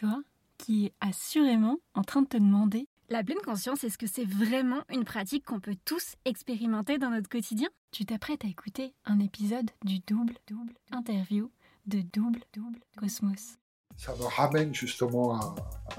[0.00, 0.22] Toi
[0.56, 4.82] qui es assurément en train de te demander la pleine conscience, est-ce que c'est vraiment
[4.88, 7.68] une pratique qu'on peut tous expérimenter dans notre quotidien?
[7.90, 11.50] Tu t'apprêtes à écouter un épisode du double double interview
[11.84, 13.58] de double double cosmos.
[13.98, 15.54] Ça me ramène justement à,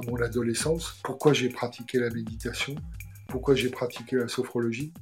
[0.08, 1.00] mon adolescence.
[1.04, 2.74] Pourquoi j'ai pratiqué la méditation?
[3.28, 4.94] Pourquoi j'ai pratiqué la sophrologie?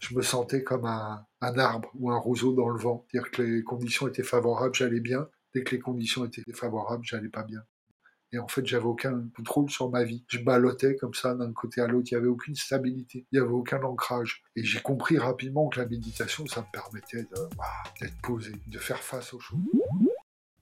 [0.00, 3.06] Je me sentais comme un, un arbre ou un roseau dans le vent.
[3.06, 5.28] C'est-à-dire que les conditions étaient favorables, j'allais bien.
[5.54, 7.62] Dès que les conditions étaient défavorables, j'allais pas bien.
[8.32, 10.24] Et en fait, j'avais aucun contrôle sur ma vie.
[10.28, 12.08] Je ballottais comme ça d'un côté à l'autre.
[12.10, 13.26] Il n'y avait aucune stabilité.
[13.32, 14.42] Il n'y avait aucun ancrage.
[14.54, 17.26] Et j'ai compris rapidement que la méditation, ça me permettait
[18.00, 19.58] d'être posé, de faire face aux choses.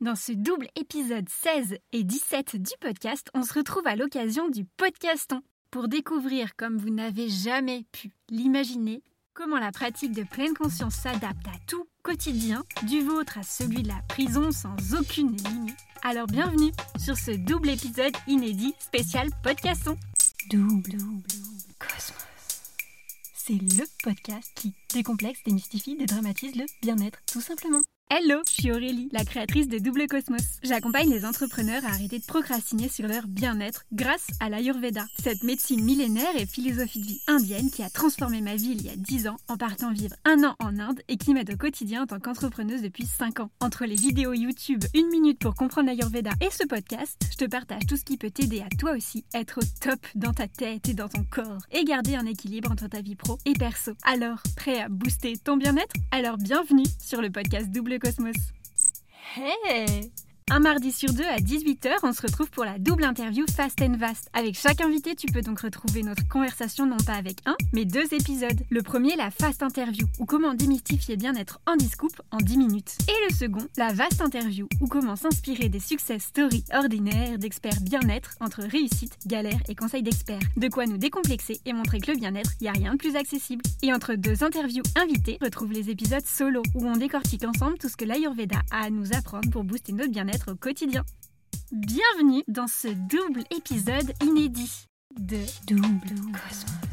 [0.00, 4.64] Dans ce double épisode 16 et 17 du podcast, on se retrouve à l'occasion du
[4.64, 9.02] podcaston pour découvrir, comme vous n'avez jamais pu l'imaginer,
[9.34, 13.88] comment la pratique de pleine conscience s'adapte à tout quotidien, du vôtre à celui de
[13.88, 15.76] la prison sans aucune limite.
[16.08, 16.70] Alors bienvenue
[17.00, 19.96] sur ce double épisode inédit spécial podcaston.
[20.48, 21.26] Double, double,
[21.80, 22.14] cosmos.
[23.34, 27.80] C'est le podcast qui décomplexe, démystifie, dédramatise le bien-être, tout simplement.
[28.08, 30.60] Hello, je suis Aurélie, la créatrice de Double Cosmos.
[30.62, 35.82] J'accompagne les entrepreneurs à arrêter de procrastiner sur leur bien-être grâce à l'Ayurveda, cette médecine
[35.82, 39.26] millénaire et philosophie de vie indienne qui a transformé ma vie il y a 10
[39.26, 42.20] ans en partant vivre un an en Inde et qui m'aide au quotidien en tant
[42.20, 43.50] qu'entrepreneuse depuis 5 ans.
[43.58, 47.86] Entre les vidéos YouTube, une minute pour comprendre l'Ayurveda et ce podcast, je te partage
[47.88, 50.94] tout ce qui peut t'aider à toi aussi être au top dans ta tête et
[50.94, 53.94] dans ton corps et garder un équilibre entre ta vie pro et perso.
[54.04, 55.96] Alors, prêt à booster ton bien-être?
[56.12, 58.52] Alors bienvenue sur le podcast Double Cosmos.
[59.34, 60.10] Hey
[60.52, 63.96] un mardi sur deux à 18h, on se retrouve pour la double interview Fast and
[63.98, 64.30] Vast.
[64.32, 68.14] Avec chaque invité, tu peux donc retrouver notre conversation non pas avec un, mais deux
[68.14, 68.60] épisodes.
[68.70, 72.96] Le premier, la Fast Interview, ou comment démystifier bien-être en discoupe en 10 minutes.
[73.08, 78.36] Et le second, la Vast Interview, ou comment s'inspirer des succès stories ordinaires d'experts bien-être
[78.40, 80.38] entre réussite, galère et conseils d'experts.
[80.56, 83.16] De quoi nous décomplexer et montrer que le bien-être, il n'y a rien de plus
[83.16, 83.64] accessible.
[83.82, 87.96] Et entre deux interviews invitées, retrouve les épisodes solo, où on décortique ensemble tout ce
[87.96, 91.04] que l'Ayurveda a à nous apprendre pour booster notre bien-être au quotidien.
[91.72, 94.86] Bienvenue dans ce double épisode inédit
[95.18, 96.86] de Double Cosmos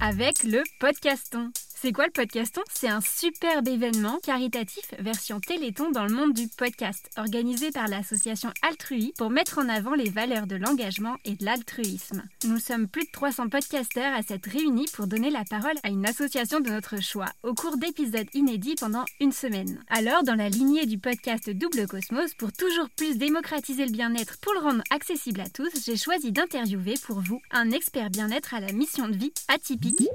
[0.00, 1.50] avec le podcaston.
[1.82, 6.46] C'est quoi le podcaston C'est un superbe événement caritatif version Téléthon dans le monde du
[6.46, 11.44] podcast, organisé par l'association Altrui pour mettre en avant les valeurs de l'engagement et de
[11.46, 12.22] l'altruisme.
[12.44, 16.04] Nous sommes plus de 300 podcasteurs à s'être réunis pour donner la parole à une
[16.04, 19.82] association de notre choix, au cours d'épisodes inédits pendant une semaine.
[19.88, 24.52] Alors, dans la lignée du podcast Double Cosmos, pour toujours plus démocratiser le bien-être pour
[24.52, 28.72] le rendre accessible à tous, j'ai choisi d'interviewer pour vous un expert bien-être à la
[28.72, 30.06] mission de vie atypique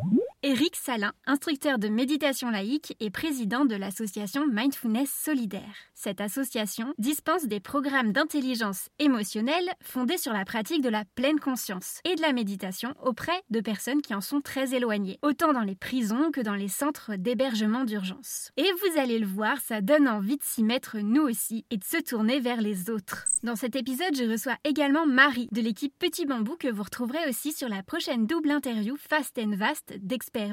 [0.48, 5.76] Éric Salin, instructeur de méditation laïque et président de l'association Mindfulness Solidaire.
[5.96, 12.00] Cette association dispense des programmes d'intelligence émotionnelle fondés sur la pratique de la pleine conscience
[12.04, 15.74] et de la méditation auprès de personnes qui en sont très éloignées, autant dans les
[15.74, 18.52] prisons que dans les centres d'hébergement d'urgence.
[18.58, 21.84] Et vous allez le voir, ça donne envie de s'y mettre nous aussi et de
[21.84, 23.26] se tourner vers les autres.
[23.42, 27.52] Dans cet épisode, je reçois également Marie de l'équipe Petit Bambou que vous retrouverez aussi
[27.52, 29.96] sur la prochaine double interview Fast and Vast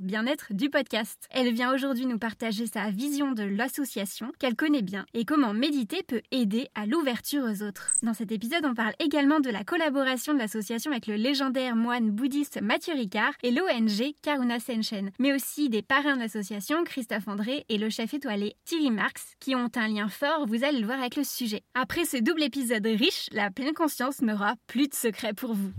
[0.00, 1.26] bien-être du podcast.
[1.31, 6.03] Elle vient aujourd'hui nous partager sa vision de l'association qu'elle connaît bien et comment méditer
[6.03, 7.91] peut aider à l'ouverture aux autres.
[8.03, 12.10] Dans cet épisode, on parle également de la collaboration de l'association avec le légendaire moine
[12.10, 17.64] bouddhiste Mathieu Ricard et l'ONG Karuna Senshen, mais aussi des parrains de l'association Christophe André
[17.69, 21.00] et le chef étoilé Thierry Marx qui ont un lien fort, vous allez le voir
[21.00, 21.62] avec le sujet.
[21.75, 25.72] Après ce double épisode riche, la pleine conscience n'aura plus de secret pour vous.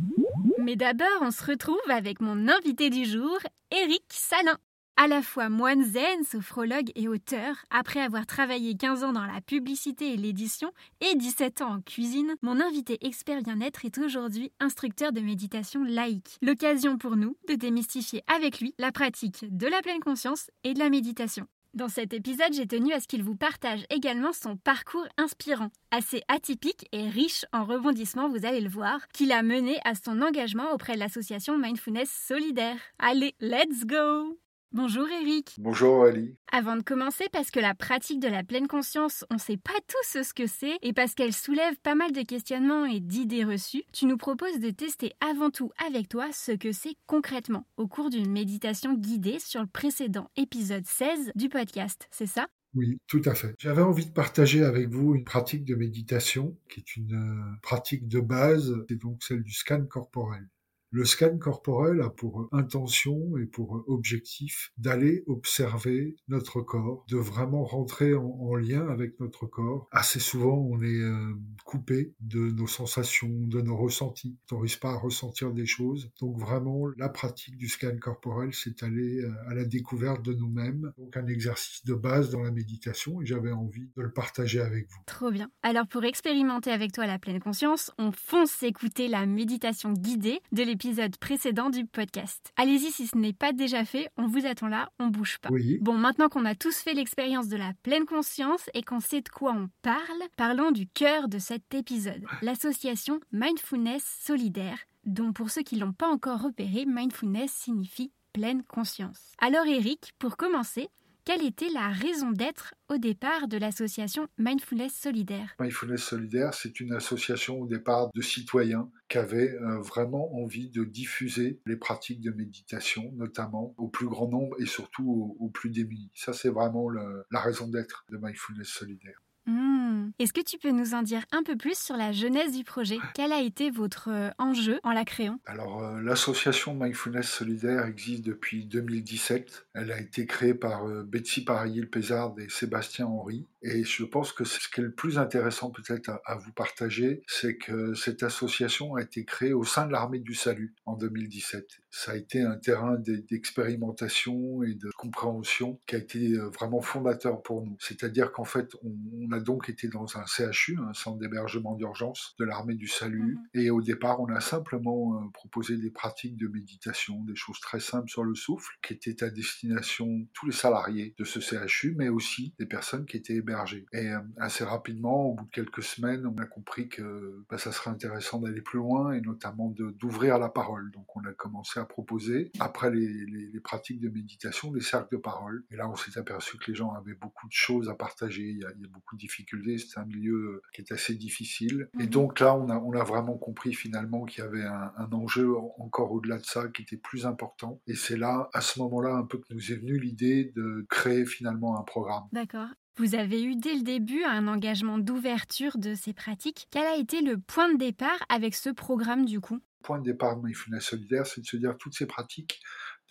[0.63, 3.37] Mais d'abord, on se retrouve avec mon invité du jour,
[3.69, 4.57] Éric Salin.
[4.95, 9.41] À la fois moine zen, sophrologue et auteur, après avoir travaillé 15 ans dans la
[9.41, 10.71] publicité et l'édition
[11.01, 16.37] et 17 ans en cuisine, mon invité expert bien-être est aujourd'hui instructeur de méditation laïque.
[16.41, 20.79] L'occasion pour nous de démystifier avec lui la pratique de la pleine conscience et de
[20.79, 21.45] la méditation.
[21.73, 26.21] Dans cet épisode, j'ai tenu à ce qu'il vous partage également son parcours inspirant, assez
[26.27, 30.71] atypique et riche en rebondissements, vous allez le voir, qu'il a mené à son engagement
[30.71, 32.77] auprès de l'association Mindfulness Solidaire.
[32.99, 34.37] Allez, let's go
[34.75, 35.53] Bonjour Eric.
[35.59, 36.35] Bonjour Ali.
[36.51, 39.71] Avant de commencer, parce que la pratique de la pleine conscience, on ne sait pas
[39.87, 43.83] tous ce que c'est, et parce qu'elle soulève pas mal de questionnements et d'idées reçues,
[43.93, 48.09] tu nous proposes de tester avant tout avec toi ce que c'est concrètement au cours
[48.09, 52.47] d'une méditation guidée sur le précédent épisode 16 du podcast, c'est ça?
[52.73, 53.53] Oui, tout à fait.
[53.59, 58.07] J'avais envie de partager avec vous une pratique de méditation qui est une euh, pratique
[58.07, 60.47] de base, c'est donc celle du scan corporel.
[60.95, 67.63] Le scan corporel a pour intention et pour objectif d'aller observer notre corps, de vraiment
[67.63, 69.87] rentrer en, lien avec notre corps.
[69.91, 71.33] Assez souvent, on est euh,
[71.65, 74.37] coupé de nos sensations, de nos ressentis.
[74.51, 76.11] On n'arrive pas à ressentir des choses.
[76.21, 80.93] Donc vraiment, la pratique du scan corporel, c'est aller euh, à la découverte de nous-mêmes.
[80.99, 84.87] Donc un exercice de base dans la méditation et j'avais envie de le partager avec
[84.91, 85.01] vous.
[85.07, 85.49] Trop bien.
[85.63, 90.61] Alors pour expérimenter avec toi la pleine conscience, on fonce écouter la méditation guidée de
[90.61, 90.82] l'épisode
[91.19, 92.51] précédent du podcast.
[92.57, 95.49] Allez-y si ce n'est pas déjà fait, on vous attend là, on bouge pas.
[95.49, 95.77] Oui.
[95.81, 99.29] Bon, maintenant qu'on a tous fait l'expérience de la pleine conscience et qu'on sait de
[99.29, 105.63] quoi on parle, parlons du cœur de cet épisode, l'association Mindfulness Solidaire, dont pour ceux
[105.63, 109.31] qui l'ont pas encore repéré, mindfulness signifie pleine conscience.
[109.39, 110.89] Alors Eric, pour commencer,
[111.25, 115.55] quelle était la raison d'être au départ de l'association Mindfulness Solidaire?
[115.59, 120.83] Mindfulness Solidaire, c'est une association au départ de citoyens qui avaient euh, vraiment envie de
[120.83, 126.11] diffuser les pratiques de méditation, notamment au plus grand nombre et surtout aux, plus démunis.
[126.13, 129.22] Ça, c'est vraiment la raison d'être de Mindfulness Solidaire.
[129.45, 130.11] Hmm.
[130.19, 132.97] Est-ce que tu peux nous en dire un peu plus sur la jeunesse du projet?
[133.13, 135.39] Quel a été votre euh, enjeu en la créant?
[135.45, 139.67] Alors, euh, l'association Mindfulness Solidaire existe depuis 2017.
[139.73, 143.47] Elle a été créée par euh, Betsy Pareil-Pézard et Sébastien Henry.
[143.61, 147.57] Et je pense que ce qui est le plus intéressant peut-être à, vous partager, c'est
[147.57, 151.82] que cette association a été créée au sein de l'armée du salut en 2017.
[151.95, 157.63] Ça a été un terrain d'expérimentation et de compréhension qui a été vraiment fondateur pour
[157.63, 157.77] nous.
[157.79, 162.45] C'est-à-dire qu'en fait, on a donc été dans un CHU, un centre d'hébergement d'urgence de
[162.45, 163.37] l'armée du salut.
[163.53, 163.61] Mhm.
[163.61, 167.79] Et au départ, on a simplement euh, proposé des pratiques de méditation, des choses très
[167.79, 171.95] simples sur le souffle, qui étaient à destination de tous les salariés de ce CHU,
[171.97, 173.85] mais aussi des personnes qui étaient hébergées.
[173.93, 177.71] Et euh, assez rapidement, au bout de quelques semaines, on a compris que bah, ça
[177.71, 180.91] serait intéressant d'aller plus loin et notamment d'ouvrir la parole.
[180.91, 185.21] Donc on a commencé à proposer, après les, les, pratiques de méditation, des cercles de
[185.21, 185.63] parole.
[185.71, 188.59] Et là, on s'est aperçu que les gens avaient beaucoup de choses à partager, il
[188.59, 191.89] y a, il y a beaucoup de difficultés, c'est un milieu qui est assez difficile.
[191.99, 192.09] Et mhm.
[192.09, 196.11] donc là, on a, on a vraiment compris finalement qu'il y avait un, enjeu encore
[196.11, 197.81] au-delà de ça qui était plus important.
[197.87, 201.25] Et c'est là, à ce moment-là, un peu que nous est venue l'idée de créer
[201.25, 202.23] finalement un programme.
[202.31, 202.67] D'accord.
[202.97, 206.67] Vous avez eu dès le début un engagement d'ouverture de ces pratiques.
[206.69, 209.59] Quel a été le point de départ avec ce programme du coup?
[209.83, 212.61] Point de départ de Mindfulness Solidaire, c'est de se dire toutes ces pratiques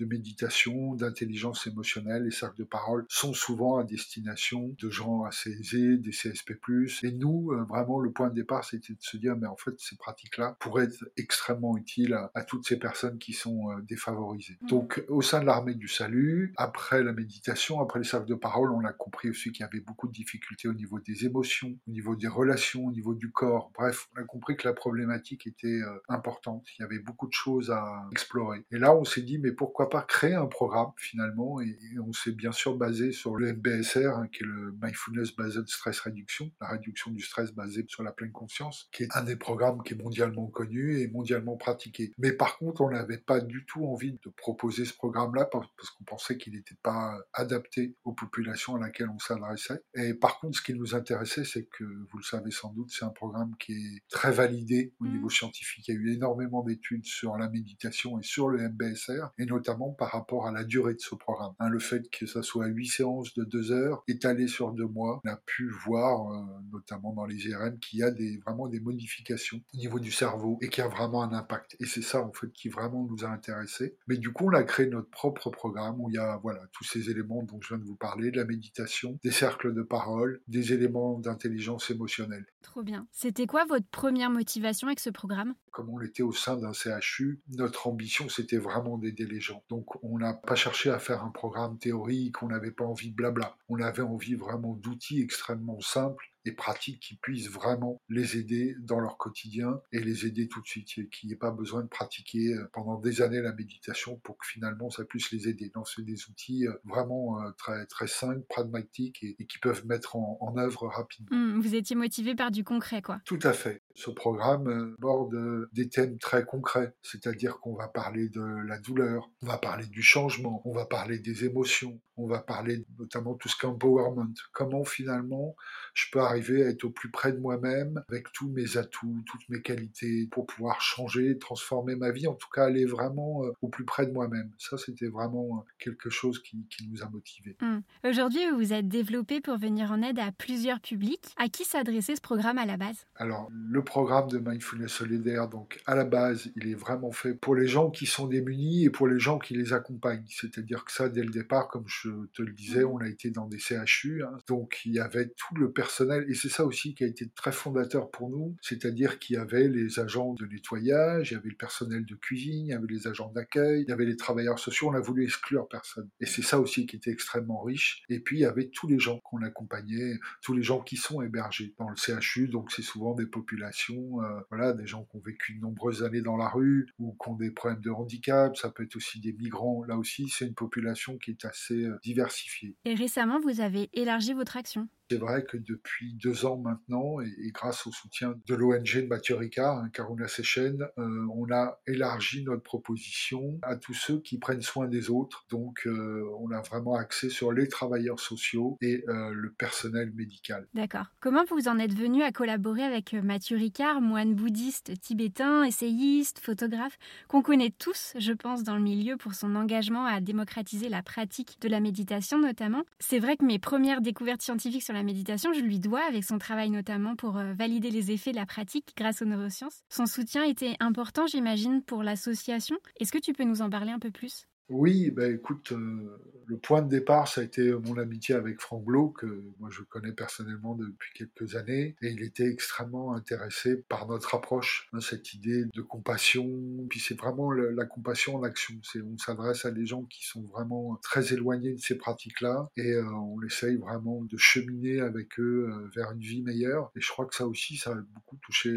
[0.02, 5.50] de méditation, d'intelligence émotionnelle, les cercles de parole sont souvent à destination de gens assez
[5.50, 6.54] aisés, des CSP+.
[7.02, 9.72] Et nous, euh, vraiment, le point de départ, c'était de se dire, mais en fait,
[9.78, 14.58] ces pratiques-là pourraient être extrêmement utiles à, toutes ces personnes qui sont euh, défavorisées.
[14.62, 14.66] Mmh.
[14.66, 18.72] Donc, au sein de l'armée du salut, après la méditation, après les cercles de parole,
[18.72, 21.90] on a compris aussi qu'il y avait beaucoup de difficultés au niveau des émotions, au
[21.90, 23.70] niveau des relations, au niveau du corps.
[23.74, 26.66] Bref, on a compris que la problématique était euh, importante.
[26.78, 28.64] Il y avait beaucoup de choses à explorer.
[28.72, 32.32] Et là, on s'est dit, mais pourquoi pas créer un programme finalement et, on s'est
[32.32, 36.68] bien sûr basé sur le MBSR hein, qui est le Mindfulness Based Stress Reduction, la
[36.68, 40.02] réduction du stress basée sur la pleine conscience, qui est un des programmes qui est
[40.02, 42.12] mondialement connu et mondialement pratiqué.
[42.16, 46.04] Mais par contre, on n'avait pas du tout envie de proposer ce programme-là parce qu'on
[46.04, 49.82] pensait qu'il n'était pas adapté aux populations à laquelle on s'adressait.
[49.94, 53.04] Et par contre, ce qui nous intéressait, c'est que, vous le savez sans doute, c'est
[53.04, 55.12] un programme qui est très validé au mmh.
[55.12, 55.86] niveau scientifique.
[55.88, 59.71] Il y a eu énormément d'études sur la méditation et sur le MBSR, et notamment
[59.98, 61.52] par rapport à la durée de ce programme.
[61.58, 65.20] Hein, le fait que ça soit 8 séances de 2 heures étalées sur 2 mois,
[65.24, 68.10] on a pu voir, euh, notamment dans les IRM, qu'il y a
[68.44, 71.76] vraiment des modifications au niveau du cerveau et qu'il y a vraiment un impact.
[71.80, 73.96] Et c'est ça, en fait, qui vraiment nous a intéressés.
[74.06, 76.84] Mais du coup, on a créé notre propre programme où il y a voilà, tous
[76.84, 80.40] ces éléments dont je viens de vous parler, de la méditation, des cercles de parole,
[80.48, 82.46] des éléments d'intelligence émotionnelle.
[82.62, 83.06] Trop bien.
[83.10, 85.54] C'était quoi votre première motivation avec ce programme?
[85.72, 89.64] Comme on était au sein d'un CHU, notre ambition, c'était vraiment d'aider les gens.
[89.68, 93.16] Donc on n'a pas cherché à faire un programme théorique, on n'avait pas envie de
[93.16, 93.56] blabla.
[93.68, 99.00] On avait envie vraiment d'outils extrêmement simples et pratiques qui puissent vraiment les aider dans
[99.00, 102.54] leur quotidien et les aider tout de suite, qu'il n'y ait pas besoin de pratiquer
[102.54, 105.70] euh, pendant des années la méditation pour que finalement ça puisse les aider.
[105.74, 110.16] Donc c'est des outils euh, vraiment euh, très, très simples, pragmatiques et, qui peuvent mettre
[110.16, 111.36] en, œuvre rapidement.
[111.36, 113.20] Mmh, vous étiez motivé par du concret, quoi.
[113.24, 113.82] Tout à fait.
[113.94, 119.46] Ce programme borde des thèmes très concrets, c'est-à-dire qu'on va parler de la douleur, on
[119.46, 123.56] va parler du changement, on va parler des émotions, on va parler notamment tout ce
[123.56, 125.56] qu'empowerment, comment finalement
[125.94, 129.48] je peux arriver à être au plus près de moi-même avec tous mes atouts, toutes
[129.48, 133.68] mes qualités pour pouvoir changer, transformer ma vie, en tout cas aller vraiment euh, au
[133.68, 134.50] plus près de moi-même.
[134.58, 136.56] Ça, c'était vraiment euh, quelque chose qui,
[136.90, 137.56] nous a motivés.
[137.60, 137.78] Mmh.
[138.08, 141.34] Aujourd'hui, vous vous êtes développé pour venir en aide à plusieurs publics.
[141.36, 143.06] À qui s'adressait ce programme à la base?
[143.16, 147.34] Alors, le le programme de Mindfulness Solidaire, donc à la base, il est vraiment fait
[147.34, 150.24] pour les gens qui sont démunis et pour les gens qui les accompagnent.
[150.28, 153.48] C'est-à-dire que ça, dès le départ, comme je te le disais, on a été dans
[153.48, 154.38] des CHU, hein.
[154.46, 157.50] donc il y avait tout le personnel, et c'est ça aussi qui a été très
[157.50, 161.56] fondateur pour nous, c'est-à-dire qu'il y avait les agents de nettoyage, il y avait le
[161.56, 164.90] personnel de cuisine, il y avait les agents d'accueil, il y avait les travailleurs sociaux,
[164.90, 166.08] on a voulu exclure personne.
[166.20, 168.04] Et c'est ça aussi qui était extrêmement riche.
[168.08, 171.20] Et puis il y avait tous les gens qu'on accompagnait, tous les gens qui sont
[171.20, 175.22] hébergés dans le CHU, donc c'est souvent des populations, euh, voilà, des gens qui ont
[175.24, 178.70] vécu de nombreuses années dans la rue ou qui ont des problèmes de handicap, ça
[178.70, 179.84] peut être aussi des migrants.
[179.84, 182.76] Là aussi, c'est une population qui est assez euh, diversifiée.
[182.84, 184.88] Et récemment, vous avez élargi votre action.
[185.12, 189.34] C'est vrai que depuis deux ans maintenant, et, grâce au soutien de l'ONG de Mathieu
[189.34, 194.62] Ricard, hein, Karuna Sechen, euh, on a élargi notre proposition à tous ceux qui prennent
[194.62, 195.44] soin des autres.
[195.50, 200.66] Donc, euh, on a vraiment axé sur les travailleurs sociaux et euh, le personnel médical.
[200.72, 201.04] D'accord.
[201.20, 206.96] Comment vous en êtes venu à collaborer avec Mathieu Ricard, moine bouddhiste tibétain, essayiste, photographe,
[207.28, 211.58] qu'on connaît tous, je pense, dans le milieu pour son engagement à démocratiser la pratique
[211.60, 212.84] de la méditation notamment?
[212.98, 216.38] C'est vrai que mes premières découvertes scientifiques sur la méditation, je lui dois avec son
[216.38, 219.82] travail notamment pour euh, valider les effets de la pratique grâce aux neurosciences.
[219.88, 222.76] Son soutien était important, j'imagine, pour l'association.
[223.00, 224.46] Est-ce que tu peux nous en parler un peu plus?
[224.72, 228.84] Oui, ben écoute, euh, le point de départ, ça a été mon amitié avec Franck
[228.84, 229.26] Blo, que
[229.60, 234.88] moi je connais personnellement depuis quelques années, et il était extrêmement intéressé par notre approche,
[234.92, 236.48] hein, cette idée de compassion,
[236.88, 240.42] puis c'est vraiment la compassion en action, c'est on s'adresse à des gens qui sont
[240.42, 245.68] vraiment très éloignés de ces pratiques-là, et euh, on essaye vraiment de cheminer avec eux
[245.70, 248.72] euh, vers une vie meilleure, et je crois que ça aussi, ça a beaucoup touché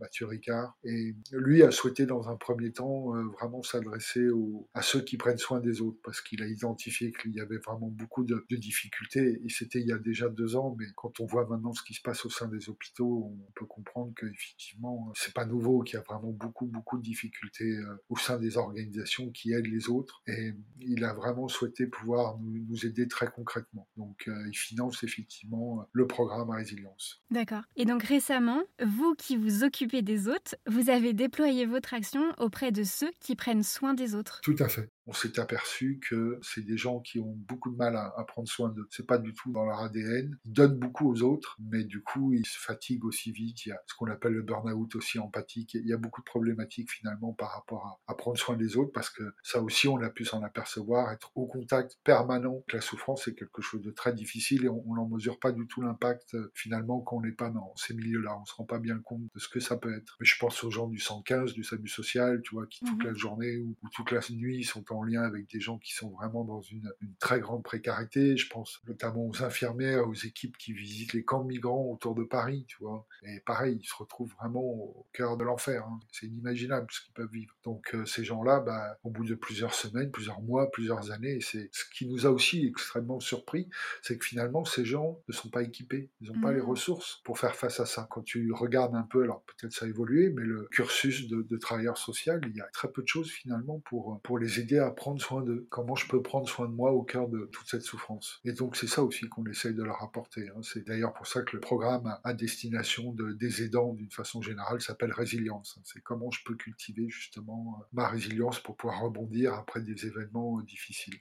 [0.00, 4.28] Mathieu Ricard, et lui a souhaité dans un premier temps vraiment s'adresser
[4.74, 7.88] à ceux qui prennent soin des autres, parce qu'il a identifié qu'il y avait vraiment
[7.88, 11.46] beaucoup de, difficultés, et c'était il y a déjà deux ans, mais quand on voit
[11.46, 15.44] maintenant ce qui se passe au sein des hôpitaux, on peut comprendre qu'effectivement, c'est pas
[15.44, 19.52] nouveau, qu'il y a vraiment beaucoup, beaucoup de difficultés euh, au sein des organisations qui
[19.52, 23.88] aident les autres, et il a vraiment souhaité pouvoir nous, aider très concrètement.
[23.96, 27.22] Donc, euh, il finance effectivement le programme Résilience.
[27.30, 27.62] D'accord.
[27.76, 32.72] Et donc récemment, vous qui vous occupez des autres, vous avez déployé votre action auprès
[32.72, 34.40] de ceux qui prennent soin des autres.
[34.42, 37.96] Tout à fait on s'est aperçu que c'est des gens qui ont beaucoup de mal
[37.96, 38.86] à, prendre soin d'eux.
[38.90, 40.38] C'est pas du tout dans leur ADN.
[40.44, 43.66] Ils donnent beaucoup aux autres, mais du coup, ils se fatiguent aussi vite.
[43.66, 45.74] Il y a ce qu'on appelle le burn-out aussi empathique.
[45.74, 49.10] Il y a beaucoup de problématiques finalement par rapport à, prendre soin des autres parce
[49.10, 51.10] que ça aussi, on a pu s'en apercevoir.
[51.10, 54.94] Être au contact permanent avec la souffrance, c'est quelque chose de très difficile et on
[54.94, 58.38] n'en mesure pas du tout l'impact euh, finalement quand on n'est pas dans ces milieux-là.
[58.40, 60.16] On se rend pas bien compte de ce que ça peut être.
[60.20, 63.06] Mais je pense aux gens du 115, du SAMU social, tu vois, qui toute mmh
[63.06, 66.10] la journée ou, ou toute la nuit sont en lien avec des gens qui sont
[66.10, 68.36] vraiment dans une, très grande précarité.
[68.36, 72.24] Je pense notamment aux infirmières, aux équipes qui visitent les camps de migrants autour de
[72.24, 73.06] Paris, tu vois.
[73.22, 75.84] Et pareil, ils se retrouvent vraiment au cœur de l'enfer.
[75.86, 76.00] Hein.
[76.12, 77.54] C'est inimaginable ce qu'ils peuvent vivre.
[77.64, 81.68] Donc euh, ces gens-là, bah, au bout de plusieurs semaines, plusieurs mois, plusieurs années, c'est
[81.72, 83.68] ce qui nous a aussi extrêmement surpris,
[84.02, 86.64] c'est que finalement ces gens ne sont pas équipés, ils n'ont pas les mmh.
[86.64, 88.06] ressources pour faire face à ça.
[88.10, 91.56] Quand tu regardes un peu, alors peut-être ça a évolué, mais le cursus de, de
[91.56, 94.89] travailleur social, il y a très peu de choses finalement pour, pour les aider à
[94.90, 97.82] prendre soin de comment je peux prendre soin de moi au cœur de toute cette
[97.82, 98.40] souffrance.
[98.44, 100.48] Et donc c'est ça aussi qu'on essaye de leur apporter.
[100.48, 100.60] Hein.
[100.62, 104.80] C'est d'ailleurs pour ça que le programme à destination de, des aidants d'une façon générale
[104.80, 105.76] s'appelle résilience.
[105.78, 105.82] Hein.
[105.84, 110.58] C'est comment je peux cultiver justement euh, ma résilience pour pouvoir rebondir après des événements
[110.58, 111.18] euh, difficiles.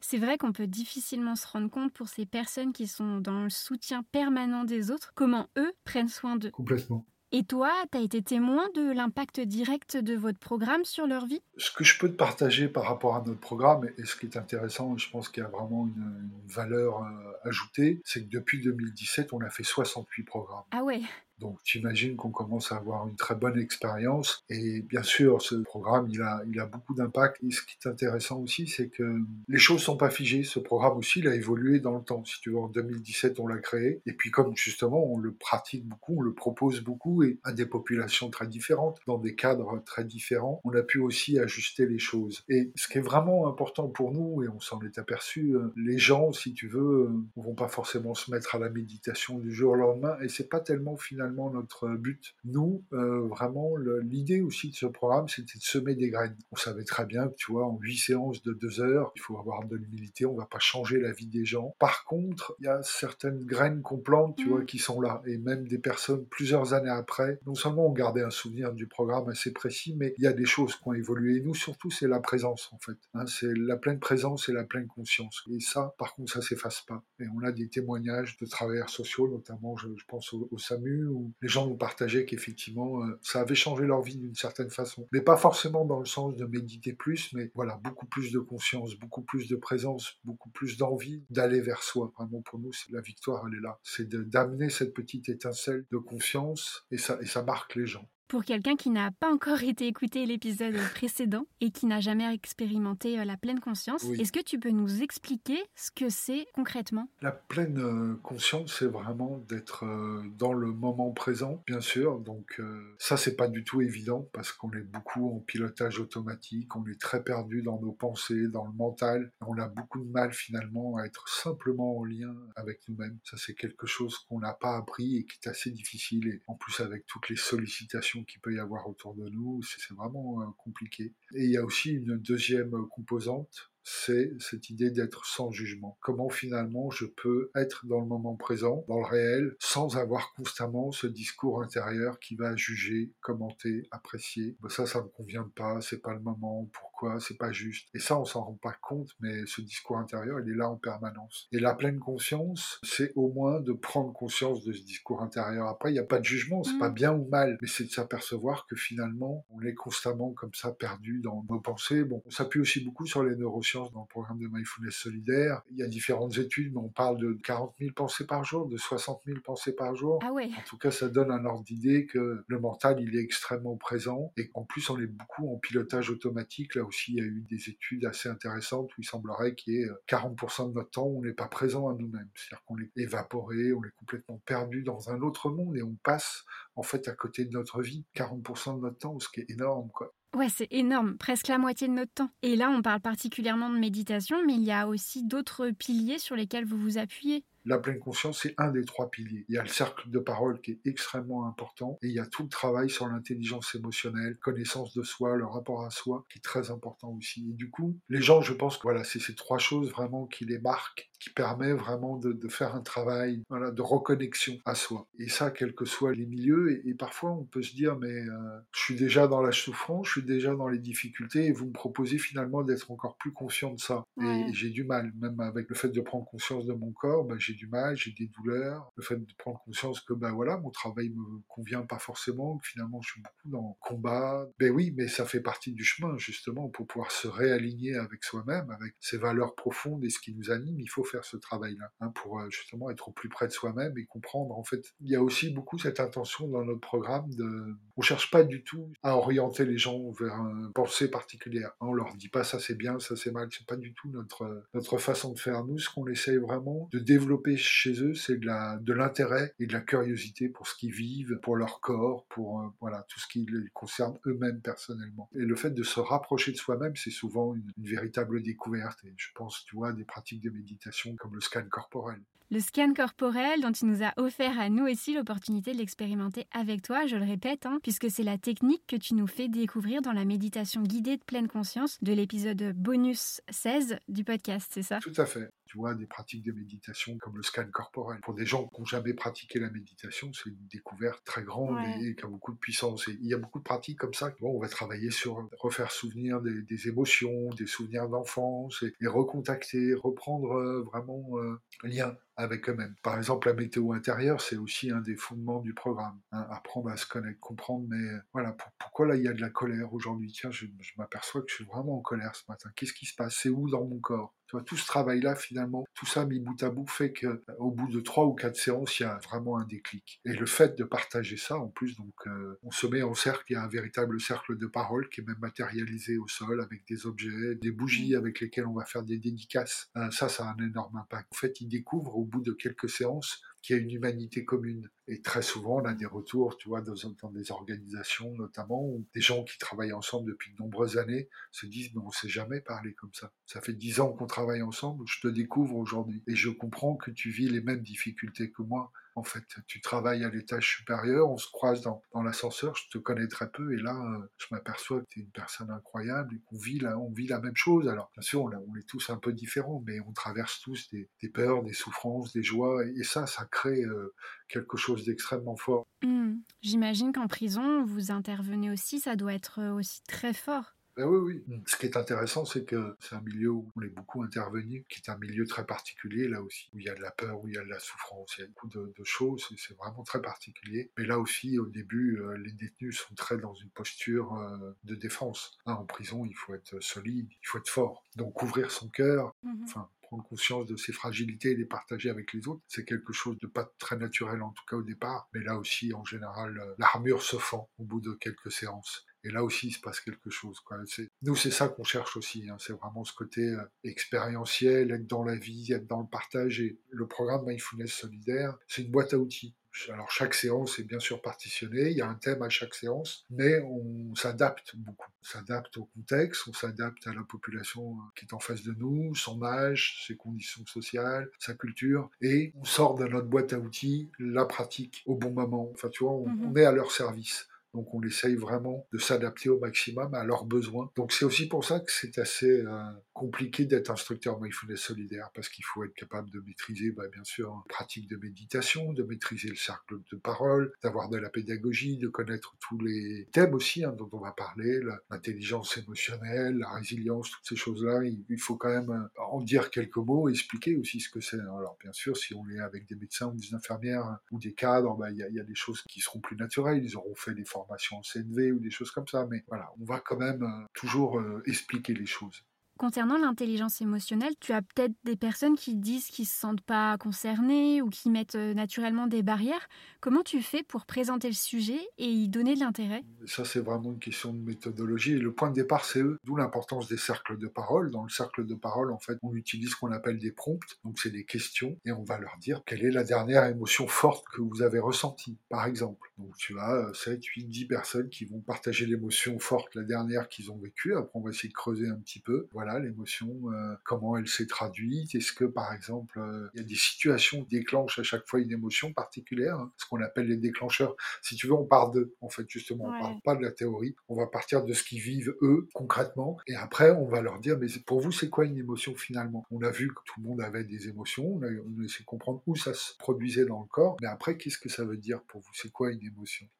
[0.00, 3.50] C'est vrai qu'on peut difficilement se rendre compte pour ces personnes qui sont dans le
[3.50, 6.50] soutien permanent des autres, comment eux prennent soin d'eux.
[6.50, 7.06] Complètement.
[7.32, 11.40] Et toi, tu as été témoin de l'impact direct de votre programme sur leur vie?
[11.58, 14.36] Ce que je peux te partager par rapport à notre programme, et ce qui est
[14.36, 19.32] intéressant, je pense qu'il y a vraiment une, valeur euh, ajoutée, c'est que depuis 2017,
[19.32, 20.64] on a fait 68 programmes.
[20.72, 21.02] Ah ouais?
[21.40, 24.44] Donc j'imagine qu'on commence à avoir une très bonne expérience.
[24.48, 27.38] Et bien sûr, ce programme, il a, il a beaucoup d'impact.
[27.42, 29.18] Et ce qui est intéressant aussi, c'est que
[29.48, 30.42] les choses sont pas figées.
[30.42, 32.24] Ce programme aussi, il a évolué dans le temps.
[32.24, 34.00] Si tu veux, en 2017, on l'a créé.
[34.06, 37.66] Et puis comme justement, on le pratique beaucoup, on le propose beaucoup et à des
[37.66, 42.44] populations très différentes, dans des cadres très différents, on a pu aussi ajuster les choses.
[42.48, 45.98] Et ce qui est vraiment important pour nous, et on s'en est aperçu, euh, les
[45.98, 49.52] gens, si tu veux, ne euh, vont pas forcément se mettre à la méditation du
[49.52, 50.16] jour au lendemain.
[50.22, 52.34] Et c'est pas tellement finalement notre but.
[52.44, 56.36] Nous, euh, vraiment, l'idée aussi de ce programme, c'était de semer des graines.
[56.52, 59.38] On savait très bien que, tu vois, en huit séances de deux heures, il faut
[59.38, 61.74] avoir de l'humilité, on va pas changer la vie des gens.
[61.78, 64.66] Par contre, il y a certaines graines qu'on plante, tu vois, mmh.
[64.66, 65.22] qui sont là.
[65.26, 69.28] Et même des personnes, plusieurs années après, non seulement on gardait un souvenir du programme
[69.28, 71.36] assez précis, mais il y a des choses qui ont évolué.
[71.36, 72.96] Et nous, surtout, c'est la présence, en fait.
[73.14, 73.26] Hein.
[73.26, 75.42] c'est la pleine présence et la pleine conscience.
[75.50, 77.02] Et ça, par contre, ça s'efface pas.
[77.20, 81.06] Et on a des témoignages de travailleurs sociaux, notamment, je, pense au, SAMU,
[81.42, 85.08] les gens nous partageaient qu'effectivement, euh, ça avait changé leur vie d'une certaine façon.
[85.12, 88.94] Mais pas forcément dans le sens de méditer plus, mais voilà, beaucoup plus de conscience,
[88.96, 92.12] beaucoup plus de présence, beaucoup plus d'envie d'aller vers soi.
[92.16, 93.78] Vraiment, pour nous, la victoire, elle est là.
[93.82, 98.08] C'est d'amener cette petite étincelle de confiance et ça, et ça marque les gens.
[98.30, 103.18] Pour quelqu'un qui n'a pas encore été écouté l'épisode précédent et qui n'a jamais expérimenté
[103.18, 107.10] euh, la pleine conscience, est-ce que tu peux nous expliquer ce que c'est concrètement?
[107.22, 112.20] La pleine euh, conscience, c'est vraiment d'être euh, dans le moment présent, bien sûr.
[112.20, 112.62] Donc
[112.98, 117.00] ça, c'est pas du tout évident parce qu'on est beaucoup en pilotage automatique, on est
[117.00, 119.32] très perdu dans nos pensées, dans le mental.
[119.40, 123.18] On a beaucoup de mal finalement à être simplement en lien avec nous-mêmes.
[123.24, 126.28] Ça, c'est quelque chose qu'on n'a pas appris et qui est assez difficile.
[126.28, 129.94] Et en plus, avec toutes les sollicitations qu'il peut y avoir autour de nous, c'est
[129.94, 131.14] vraiment euh, compliqué.
[131.34, 135.98] Et il y a aussi une deuxième composante, c'est cette idée d'être sans jugement.
[136.00, 140.92] Comment finalement je peux être dans le moment présent, dans le réel, sans avoir constamment
[140.92, 144.56] ce discours intérieur qui va juger, commenter, apprécier.
[144.60, 146.70] Ben ça, ça me convient pas, c'est pas le moment,
[147.00, 147.88] pourquoi, c'est pas juste.
[147.94, 150.76] Et ça, on s'en rend pas compte, mais ce discours intérieur, il est là en
[150.76, 151.48] permanence.
[151.52, 155.66] Et la pleine conscience, c'est au moins de prendre conscience de ce discours intérieur.
[155.68, 156.94] Après, il n'y a pas de jugement, c'est pas mm.
[156.94, 161.20] bien ou mal, mais c'est de s'apercevoir que finalement, on est constamment comme ça perdu
[161.20, 162.04] dans nos pensées.
[162.04, 165.62] Bon, on s'appuie aussi beaucoup sur les neurosciences dans le programme de Mindfulness Solidaire.
[165.70, 168.76] Il y a différentes études, mais on parle de 40 000 pensées par jour, de
[168.76, 170.18] 60 000 pensées par jour.
[170.22, 170.50] Ah ouais.
[170.58, 174.32] En tout cas, ça donne un ordre d'idée que le mental, il est extrêmement présent
[174.36, 176.74] et qu'en plus, on est beaucoup en pilotage automatique.
[176.74, 179.76] Là aussi, il y a eu des études assez intéressantes où il semblerait qu'il y
[179.82, 182.28] ait 40% de notre temps où on n'est pas présent à nous-mêmes.
[182.34, 186.44] C'est-à-dire qu'on est évaporé, on est complètement perdu dans un autre monde et on passe
[186.74, 189.90] en fait à côté de notre vie 40% de notre temps, ce qui est énorme.
[189.94, 190.12] Quoi.
[190.36, 192.30] Ouais, c'est énorme, presque la moitié de notre temps.
[192.42, 196.36] Et là, on parle particulièrement de méditation, mais il y a aussi d'autres piliers sur
[196.36, 197.44] lesquels vous vous appuyez.
[197.66, 199.44] La pleine conscience, c'est un des trois piliers.
[199.48, 202.26] Il y a le cercle de parole qui est extrêmement important et il y a
[202.26, 206.42] tout le travail sur l'intelligence émotionnelle, connaissance de soi, le rapport à soi qui est
[206.42, 207.50] très important aussi.
[207.50, 210.46] Et du coup, les gens, je pense que voilà, c'est ces trois choses vraiment qui
[210.46, 215.06] les marquent qui permet vraiment de, faire un travail voilà, de reconnexion à soi.
[215.18, 216.80] Et ça, quels que soient les milieux.
[216.86, 220.12] Et, parfois, on peut se dire, mais euh, je suis déjà dans la souffrance, je
[220.12, 223.80] suis déjà dans les difficultés, et vous me proposez finalement d'être encore plus conscient de
[223.80, 224.04] ça.
[224.20, 227.38] Et, j'ai du mal, même avec le fait de prendre conscience de mon corps, ben,
[227.38, 228.90] j'ai du mal, j'ai des douleurs.
[228.96, 232.66] Le fait de prendre conscience que ben voilà, mon travail me convient pas forcément, que
[232.66, 234.48] finalement je suis beaucoup dans le combat.
[234.58, 238.70] Ben oui, mais ça fait partie du chemin justement pour pouvoir se réaligner avec soi-même,
[238.70, 240.80] avec ses valeurs profondes et ce qui nous anime.
[240.80, 243.96] Il faut faire ce travail-là, hein, pour euh, justement être au plus près de soi-même
[243.98, 244.56] et comprendre.
[244.58, 247.76] En fait, il y a aussi beaucoup cette intention dans notre programme de.
[247.96, 251.70] On cherche pas du tout à orienter les gens vers une pensée particulière.
[251.80, 253.48] Hein, on leur dit pas ça c'est bien, ça c'est mal.
[253.50, 255.64] C'est pas du tout notre notre façon de faire.
[255.64, 259.80] Nous, ce qu'on essaye vraiment de développer chez eux, c'est de l'intérêt et de la
[259.80, 263.68] curiosité pour ce qu'ils vivent, pour leur corps, pour euh, voilà tout ce qui les
[263.72, 265.28] concerne eux-mêmes personnellement.
[265.34, 268.98] Et le fait de se rapprocher de soi-même, c'est souvent une, véritable découverte.
[269.04, 272.20] Et je pense, tu vois, des pratiques de méditation comme le scan corporel.
[272.52, 276.82] Le scan corporel dont tu nous as offert à nous aussi l'opportunité de l'expérimenter avec
[276.82, 280.12] toi, je le répète, hein, puisque c'est la technique que tu nous fais découvrir dans
[280.12, 284.98] la méditation guidée de pleine conscience de l'épisode bonus 16 du podcast, c'est ça?
[284.98, 288.18] Tout à fait tu vois, des pratiques de méditation comme le scan corporel.
[288.22, 292.16] Pour des gens qui n'ont jamais pratiqué la méditation, c'est une découverte très grande et,
[292.16, 293.06] qui a beaucoup de puissance.
[293.06, 294.34] Et il y a beaucoup de pratiques comme ça.
[294.40, 300.54] Bon, on va travailler sur refaire souvenir des, émotions, des souvenirs d'enfance et, recontacter, reprendre
[300.54, 302.96] euh, vraiment euh, lien avec eux-mêmes.
[303.04, 306.18] Par exemple, la météo intérieure, c'est aussi un des fondements du programme.
[306.32, 309.40] Hein, apprendre à se connaître, comprendre, mais euh, voilà, pourquoi là il y a de
[309.40, 310.32] la colère aujourd'hui?
[310.32, 312.70] Tiens, je, je m'aperçois que je suis vraiment en colère ce matin.
[312.74, 313.36] Qu'est-ce qui se passe?
[313.36, 314.34] C'est où dans mon corps?
[314.64, 318.00] Tout ce travail-là, finalement, tout ça mis bout à bout fait qu'au euh, bout de
[318.00, 320.20] trois ou quatre séances, il y a vraiment un déclic.
[320.24, 323.44] Et le fait de partager ça, en plus, donc, euh, on se met en cercle,
[323.50, 326.86] il y a un véritable cercle de parole qui est même matérialisé au sol avec
[326.88, 329.90] des objets, des bougies avec lesquelles on va faire des dédicaces.
[329.96, 331.28] Euh, ça, ça a un énorme impact.
[331.32, 334.88] En fait, ils découvrent au bout de quelques séances qu'il y a une humanité commune.
[335.08, 336.94] Et très souvent, a des retours, tu vois, dans,
[337.30, 341.90] des organisations notamment, où des gens qui travaillent ensemble depuis de nombreuses années se disent,
[341.94, 343.32] mais on ne s'est jamais parlé comme ça.
[343.46, 346.22] Ça fait dix ans qu'on travaille ensemble, je te découvre aujourd'hui.
[346.26, 348.92] Et je comprends que tu vis les mêmes difficultés que moi.
[349.20, 353.28] En fait, tu travailles à l'étage supérieur, on se croise dans, l'ascenseur, je te connais
[353.28, 356.56] très peu, et là, euh, je m'aperçois que tu es une personne incroyable et qu'on
[356.56, 357.86] vit, là, on vit la même chose.
[357.86, 361.28] Alors, bien sûr, on, on est tous un peu différents, mais on traverse tous des,
[361.28, 364.14] peurs, des souffrances, des joies, et, ça, ça crée euh,
[364.48, 365.86] quelque chose d'extrêmement fort.
[366.02, 366.36] Mmh.
[366.62, 370.76] J'imagine qu'en prison, vous intervenez aussi, ça doit être euh, aussi très fort.
[371.00, 371.62] Ben oui, oui.
[371.64, 375.00] Ce qui est intéressant, c'est que c'est un milieu où on est beaucoup intervenu, qui
[375.00, 377.48] est un milieu très particulier là aussi, où il y a de la peur, où
[377.48, 380.20] il y a de la souffrance, il y a beaucoup de, choses, c'est vraiment très
[380.20, 380.90] particulier.
[380.98, 384.94] Mais là aussi, au début, euh, les détenus sont très dans une posture euh, de
[384.94, 385.58] défense.
[385.64, 388.04] Hein, en prison, il faut être solide, il faut être fort.
[388.16, 392.32] Donc ouvrir son cœur, mmh enfin prendre conscience de ses fragilités et les partager avec
[392.32, 395.28] les autres, c'est quelque chose de pas très naturel en tout cas au départ.
[395.32, 399.06] Mais là aussi, en général, euh, l'armure se fend au bout de quelques séances.
[399.24, 400.60] Et là aussi, il se passe quelque chose.
[400.60, 400.78] Quoi.
[401.22, 402.48] Nous, c'est ça qu'on cherche aussi.
[402.48, 402.56] Hein.
[402.58, 406.60] C'est vraiment ce côté euh, expérientiel, être dans la vie, être dans le partage.
[406.60, 409.54] Et le programme Mindfulness Solidaire, c'est une boîte à outils.
[409.88, 413.24] Alors chaque séance est bien sûr partitionnée, il y a un thème à chaque séance,
[413.30, 415.10] mais on s'adapte beaucoup.
[415.22, 418.72] On s'adapte au contexte, on s'adapte à la population euh, qui est en face de
[418.72, 423.58] nous, son âge, ses conditions sociales, sa culture, et on sort de notre boîte à
[423.58, 425.70] outils la pratique au bon moment.
[425.72, 427.48] Enfin tu vois, on, mmh on est à leur service.
[427.74, 430.90] Donc on essaye vraiment de s'adapter au maximum à leurs besoins.
[430.96, 432.82] Donc c'est aussi pour ça que c'est assez euh,
[433.20, 437.52] compliqué d'être instructeur mindfulness solidaire, parce qu'il faut être capable de maîtriser, bah, bien sûr,
[437.52, 442.08] une pratique de méditation, de maîtriser le cercle de parole, d'avoir de la pédagogie, de
[442.08, 444.80] connaître tous les thèmes aussi hein, dont on va parler,
[445.10, 448.04] l'intelligence émotionnelle, la résilience, toutes ces choses-là.
[448.04, 451.40] Il, faut quand même euh, en dire quelques mots, expliquer aussi ce que c'est.
[451.40, 454.96] Alors bien sûr, si on est avec des médecins ou des infirmières ou des cadres,
[454.96, 456.82] bah, il y, a des choses qui seront plus naturelles.
[456.82, 459.26] Ils auront fait des formations formation en CNV ou des choses comme ça.
[459.30, 462.44] Mais voilà, on va quand même euh, toujours euh, expliquer les choses.
[462.80, 466.96] Concernant l'intelligence émotionnelle, tu as peut-être des personnes qui disent qu'ils ne se sentent pas
[466.96, 469.68] concernés ou qui mettent euh, naturellement des barrières.
[470.00, 473.04] Comment tu fais pour présenter le sujet et y donner de l'intérêt?
[473.26, 475.18] Ça, c'est vraiment une question de méthodologie.
[475.18, 476.18] le point de départ, c'est eux.
[476.24, 477.90] D'où l'importance des cercles de parole.
[477.90, 480.78] Dans le cercle de parole, en fait, on utilise ce qu'on appelle des prompts.
[480.82, 484.24] Donc, c'est des questions et on va leur dire quelle est la dernière émotion forte
[484.32, 486.09] que vous avez ressentie, par exemple.
[486.20, 490.50] Donc, tu as 7, 8, 10 personnes qui vont partager l'émotion forte, la dernière qu'ils
[490.50, 490.94] ont vécue.
[490.94, 492.48] Après, on va essayer de creuser un petit peu.
[492.52, 496.66] Voilà l'émotion, euh, comment elle s'est traduite, est-ce que par exemple euh, il y a
[496.66, 500.36] des situations qui déclenchent à chaque fois une émotion particulière, hein, ce qu'on appelle les
[500.36, 500.94] déclencheurs.
[501.22, 503.94] Si tu veux, on part d'eux, en fait, justement, on parle pas de la théorie,
[504.08, 507.58] on va partir de ce qu'ils vivent eux, concrètement, et après on va leur dire,
[507.58, 509.44] mais pour vous, c'est quoi une émotion finalement?
[509.50, 512.00] On a vu que tout le monde avait des émotions, on a, on a essayé
[512.00, 514.96] de comprendre où ça se produisait dans le corps, mais après, qu'est-ce que ça veut
[514.96, 515.50] dire pour vous?
[515.54, 516.09] C'est quoi une émotion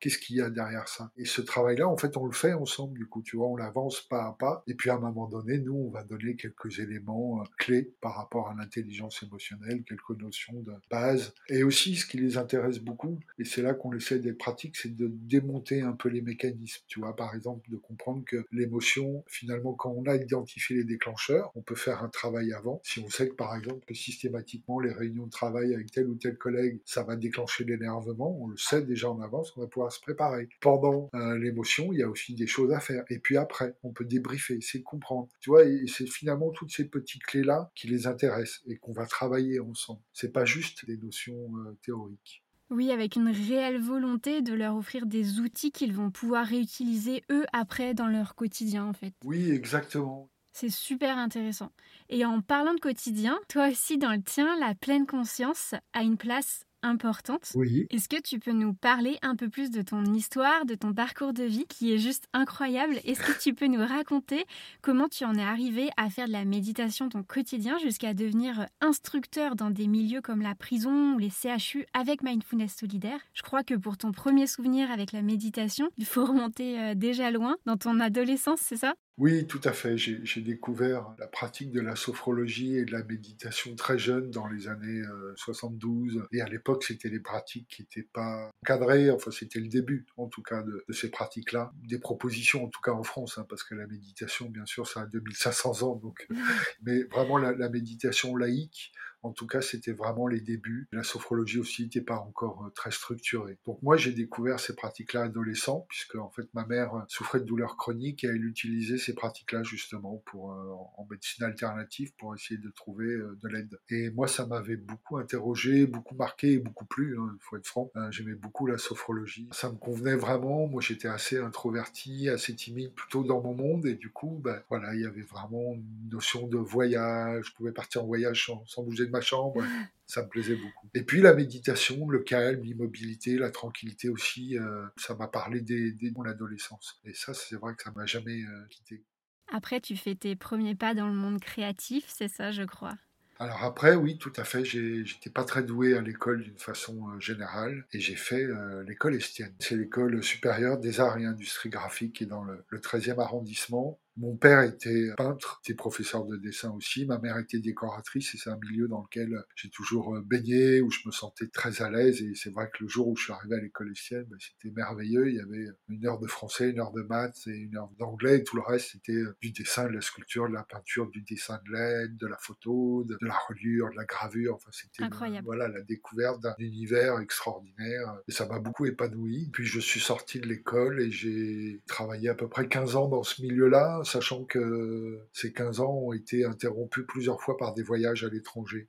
[0.00, 1.10] Qu'est-ce qu'il y a derrière ça?
[1.16, 4.00] Et ce travail-là, en fait, on le fait ensemble, du coup, tu vois, on l'avance
[4.00, 7.40] pas à pas, et puis à un moment donné, nous, on va donner quelques éléments
[7.40, 11.34] euh, clés par rapport à l'intelligence émotionnelle, quelques notions de base.
[11.48, 14.94] Et aussi, ce qui les intéresse beaucoup, et c'est là qu'on essaie d'être pratique, c'est
[14.94, 16.82] de démonter un peu les mécanismes.
[16.88, 21.50] Tu vois, par exemple, de comprendre que l'émotion, finalement, quand on a identifié les déclencheurs,
[21.54, 22.80] on peut faire un travail avant.
[22.84, 26.14] Si on sait que, par exemple, que systématiquement, les réunions de travail avec tel ou
[26.14, 29.20] tel collègue, ça va déclencher l'énervement, on le sait déjà en
[29.56, 30.48] on va pouvoir se préparer.
[30.60, 33.04] Pendant euh, l'émotion, il y a aussi des choses à faire.
[33.10, 35.28] Et puis après, on peut débriefer, essayer de comprendre.
[35.40, 39.06] Tu vois, et c'est finalement toutes ces petites clés-là qui les intéressent et qu'on va
[39.06, 40.00] travailler ensemble.
[40.12, 42.44] C'est pas juste des notions euh, théoriques.
[42.70, 47.44] Oui, avec une réelle volonté de leur offrir des outils qu'ils vont pouvoir réutiliser eux
[47.52, 49.12] après dans leur quotidien en fait.
[49.24, 50.30] Oui, exactement.
[50.52, 51.72] C'est super intéressant.
[52.08, 56.16] Et en parlant de quotidien, toi aussi dans le tien, la pleine conscience a une
[56.16, 57.52] place importante.
[57.54, 57.86] Oui.
[57.90, 61.32] Est-ce que tu peux nous parler un peu plus de ton histoire, de ton parcours
[61.32, 63.00] de vie qui est juste incroyable?
[63.04, 64.44] Est-ce que tu peux nous raconter
[64.82, 69.56] comment tu en es arrivé à faire de la méditation ton quotidien jusqu'à devenir instructeur
[69.56, 73.20] dans des milieux comme la prison ou les CHU avec Mindfulness Solidaire?
[73.34, 77.30] Je crois que pour ton premier souvenir avec la méditation, il faut remonter euh, déjà
[77.30, 78.94] loin, dans ton adolescence, c'est ça?
[79.20, 79.98] Oui, tout à fait.
[79.98, 84.66] J'ai découvert la pratique de la sophrologie et de la méditation très jeune dans les
[84.66, 85.02] années
[85.36, 86.16] 72.
[86.16, 89.10] Euh, et à l'époque, c'était des pratiques qui n'étaient pas encadrées.
[89.10, 91.70] Enfin, c'était le début, en tout cas, de, ces pratiques-là.
[91.86, 95.02] Des propositions, en tout cas en France, hein, parce que la méditation, bien sûr, ça
[95.02, 95.96] a 2500 ans.
[95.96, 96.26] Donc,
[96.82, 98.90] mais vraiment, la méditation laïque,
[99.22, 100.88] en tout cas, c'était vraiment les débuts.
[100.92, 103.58] La sophrologie aussi n'était pas encore euh, très structurée.
[103.66, 107.44] Donc moi, j'ai découvert ces pratiques-là adolescent, puisque en fait ma mère euh, souffrait de
[107.44, 112.58] douleurs chroniques et elle utilisait ces pratiques-là justement pour euh, en médecine alternative pour essayer
[112.58, 113.78] de trouver de l'aide.
[113.90, 117.18] Et moi, ça m'avait beaucoup interrogé, beaucoup marqué et beaucoup plu.
[117.18, 117.90] Hein, il faut être franc.
[118.10, 119.48] J'aimais beaucoup la sophrologie.
[119.52, 120.66] Ça me convenait vraiment.
[120.66, 124.94] Moi, j'étais assez introverti, assez timide, plutôt dans mon monde, et du coup, ben, voilà,
[124.94, 127.46] il y avait vraiment une notion de voyage.
[127.46, 129.62] Je pouvais partir en voyage sans, sans bouger ma chambre.
[130.06, 130.88] Ça me plaisait beaucoup.
[130.94, 135.94] Et puis la méditation, le calme, l'immobilité, la tranquillité aussi, euh, ça m'a parlé dès,
[136.16, 137.00] mon adolescence.
[137.04, 139.04] Et ça, c'est vrai que ça m'a jamais euh, quitté.
[139.52, 142.96] Après, tu fais tes premiers pas dans le monde créatif, c'est ça, je crois?
[143.38, 144.64] Alors après, oui, tout à fait.
[144.64, 148.46] J'étais pas très doué à l'école d'une façon euh, générale et j'ai fait
[148.86, 149.54] l'école Estienne.
[149.60, 153.98] C'est l'école supérieure des arts et industries graphiques qui est dans le, le 13e arrondissement
[154.20, 157.06] Mon père était peintre, était professeur de dessin aussi.
[157.06, 160.90] Ma mère était décoratrice et c'est un milieu dans lequel j'ai toujours euh, baigné, où
[160.90, 162.20] je me sentais très à l'aise.
[162.20, 164.74] Et c'est vrai que le jour où je suis arrivé à l'école estienne, ben, c'était
[164.74, 165.30] merveilleux.
[165.30, 168.40] Il y avait une heure de français, une heure de maths et une heure d'anglais.
[168.40, 171.22] Et tout le reste, c'était euh, du dessin, de la sculpture, de la peinture, du
[171.22, 174.56] dessin de laine, de la photo, de, la reliure, de la gravure.
[174.56, 175.46] Enfin, c'était Incroyable.
[175.46, 178.18] voilà la découverte d'un univers extraordinaire.
[178.28, 179.48] Et ça m'a beaucoup épanoui.
[179.50, 183.22] Puis je suis sorti de l'école et j'ai travaillé à peu près 15 ans dans
[183.22, 188.24] ce milieu-là, sachant que ces 15 ans ont été interrompus plusieurs fois par des voyages
[188.24, 188.88] à l'étranger.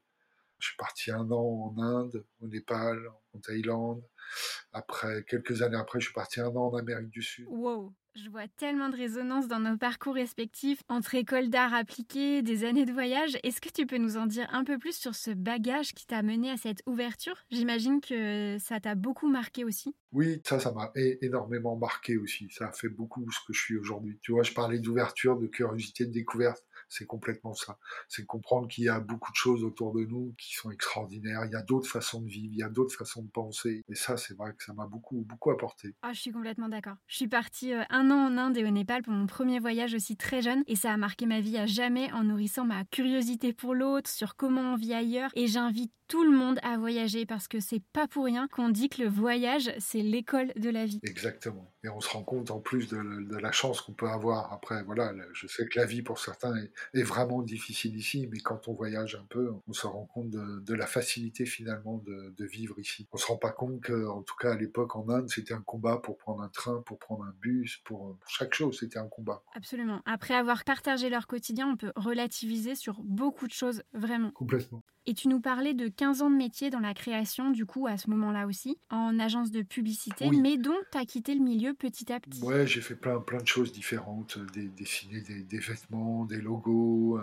[0.59, 2.99] Je suis parti un an en Inde, au Népal,
[3.33, 4.03] en Thaïlande.
[4.73, 7.47] Après, quelques années après, je suis parti un an en Amérique du Sud.
[8.15, 12.85] Je vois tellement de résonance dans nos parcours respectifs entre école d'art appliquée, des années
[12.85, 13.37] de voyage.
[13.43, 16.21] Est-ce que tu peux nous en dire un peu plus sur ce bagage qui t'a
[16.21, 17.35] mené à cette ouverture?
[17.51, 19.95] J'imagine que ça t'a beaucoup marqué aussi.
[20.11, 22.49] Oui, ça, ça m'a énormément marqué aussi.
[22.51, 24.19] Ça a fait beaucoup ce que je suis aujourd'hui.
[24.21, 27.77] Tu vois, je parlais d'ouverture, de curiosité, de découverte c'est complètement ça.
[28.09, 31.45] C'est comprendre qu'il y a beaucoup de choses autour de nous qui sont extraordinaires.
[31.45, 33.83] Il y a d'autres façons de vivre, il y a d'autres façons de penser.
[33.87, 35.95] Et ça, c'est vrai que ça m'a beaucoup, beaucoup apporté.
[36.01, 36.97] Ah, je suis complètement d'accord.
[37.07, 39.93] Je suis partie euh, un an en Inde et au Népal pour mon premier voyage
[39.93, 40.63] aussi très jeune.
[40.67, 44.35] Et ça a marqué ma vie à jamais en nourrissant ma curiosité pour l'autre, sur
[44.35, 45.31] comment on vit ailleurs.
[45.35, 48.89] Et j'invite tout le monde à voyager parce que c'est pas pour rien qu'on dit
[48.89, 50.99] que le voyage, c'est l'école de la vie.
[51.03, 51.71] Exactement.
[51.83, 54.53] Et on se rend compte en plus de, la chance qu'on peut avoir.
[54.53, 56.53] Après, voilà, je sais que la vie pour certains
[56.93, 60.73] est, vraiment difficile ici, mais quand on voyage un peu, on se rend compte de,
[60.73, 63.07] la facilité finalement de, vivre ici.
[63.11, 65.97] On se rend pas compte qu'en tout cas à l'époque en Inde, c'était un combat
[65.97, 69.43] pour prendre un train, pour prendre un bus, pour, pour chaque chose, c'était un combat.
[69.53, 70.01] Absolument.
[70.05, 74.31] Après avoir partagé leur quotidien, on peut relativiser sur beaucoup de choses, vraiment.
[74.31, 74.83] Complètement.
[75.05, 77.97] Et tu nous parlais de 15 ans de métier dans la création, du coup, à
[77.97, 82.11] ce moment-là aussi, en agence de publicité, mais dont tu as quitté le milieu petit
[82.13, 82.41] à petit.
[82.43, 87.19] Ouais, j'ai fait plein, plein de choses différentes, des, dessiner des, vêtements, des logos,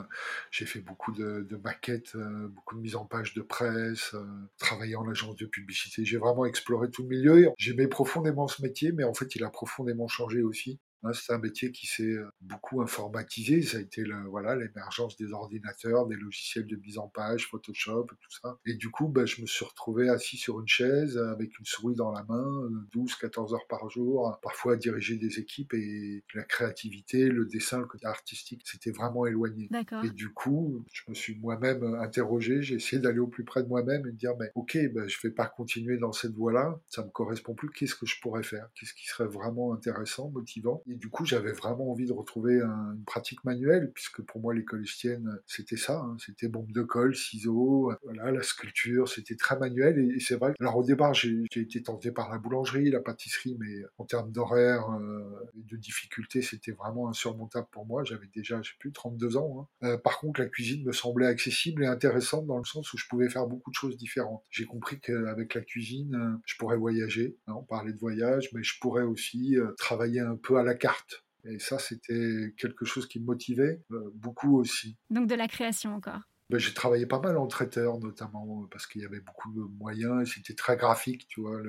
[0.50, 4.24] j'ai fait beaucoup de, maquettes, euh, beaucoup de mise en page de presse, euh,
[4.58, 6.04] travaillé en agence de publicité.
[6.04, 7.50] J'ai vraiment exploré tout le milieu.
[7.58, 10.78] J'aimais profondément ce métier, mais en fait, il a profondément changé aussi.
[11.04, 13.62] Hein, c'est un métier qui s'est euh, beaucoup informatisé.
[13.62, 18.40] Ça a été voilà l'émergence des ordinateurs, des logiciels de mise en page, Photoshop, tout
[18.42, 18.58] ça.
[18.66, 21.94] Et du coup, bah, je me suis retrouvé assis sur une chaise avec une souris
[21.94, 27.28] dans la main, 12-14 heures par jour, parfois à diriger des équipes et la créativité,
[27.28, 29.68] le dessin, le côté artistique, c'était vraiment éloigné.
[30.02, 32.62] Et du coup, je me suis moi-même interrogé.
[32.62, 35.16] J'ai essayé d'aller au plus près de moi-même et de dire, mais ok, bah, je
[35.22, 36.80] vais pas continuer dans cette voie-là.
[36.88, 37.70] Ça me correspond plus.
[37.70, 38.68] Qu'est-ce que je pourrais faire?
[38.74, 40.82] Qu'est-ce qui serait vraiment intéressant, motivant?
[40.88, 44.82] Et du coup, j'avais vraiment envie de retrouver une pratique manuelle, puisque pour moi, l'école
[44.82, 46.00] estienne, c'était ça.
[46.00, 46.16] Hein.
[46.18, 49.98] c'était bombe de colle, ciseaux, voilà, la sculpture, c'était très manuel.
[49.98, 50.54] Et, c'est vrai.
[50.60, 54.90] Alors au départ, j'ai été tenté par la boulangerie, la pâtisserie, mais en termes d'horaire
[55.00, 55.22] euh,
[55.58, 58.04] et de difficulté, c'était vraiment insurmontable pour moi.
[58.04, 59.68] J'avais déjà, je sais plus, 32 ans.
[59.82, 59.86] Hein.
[59.86, 63.06] Euh, par contre, la cuisine me semblait accessible et intéressante dans le sens où je
[63.08, 64.42] pouvais faire beaucoup de choses différentes.
[64.50, 67.36] J'ai compris qu'avec la cuisine, je pourrais voyager.
[67.46, 70.74] Hein, on parlait de voyage, mais je pourrais aussi euh, travailler un peu à la
[70.78, 71.24] carte.
[71.44, 74.96] Et ça, c'était quelque chose qui me motivait euh, beaucoup aussi.
[75.10, 79.02] Donc de la création encore ben, J'ai travaillé pas mal en traiteur, notamment parce qu'il
[79.02, 81.60] y avait beaucoup de moyens et c'était très graphique, tu vois,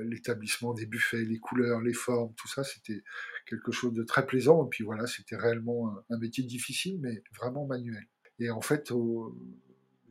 [0.00, 3.02] l'établissement des buffets, les couleurs, les formes, tout ça, c'était
[3.46, 4.66] quelque chose de très plaisant.
[4.66, 8.04] Et puis voilà, c'était réellement un, métier difficile, mais vraiment manuel.
[8.40, 9.36] Et en fait, au,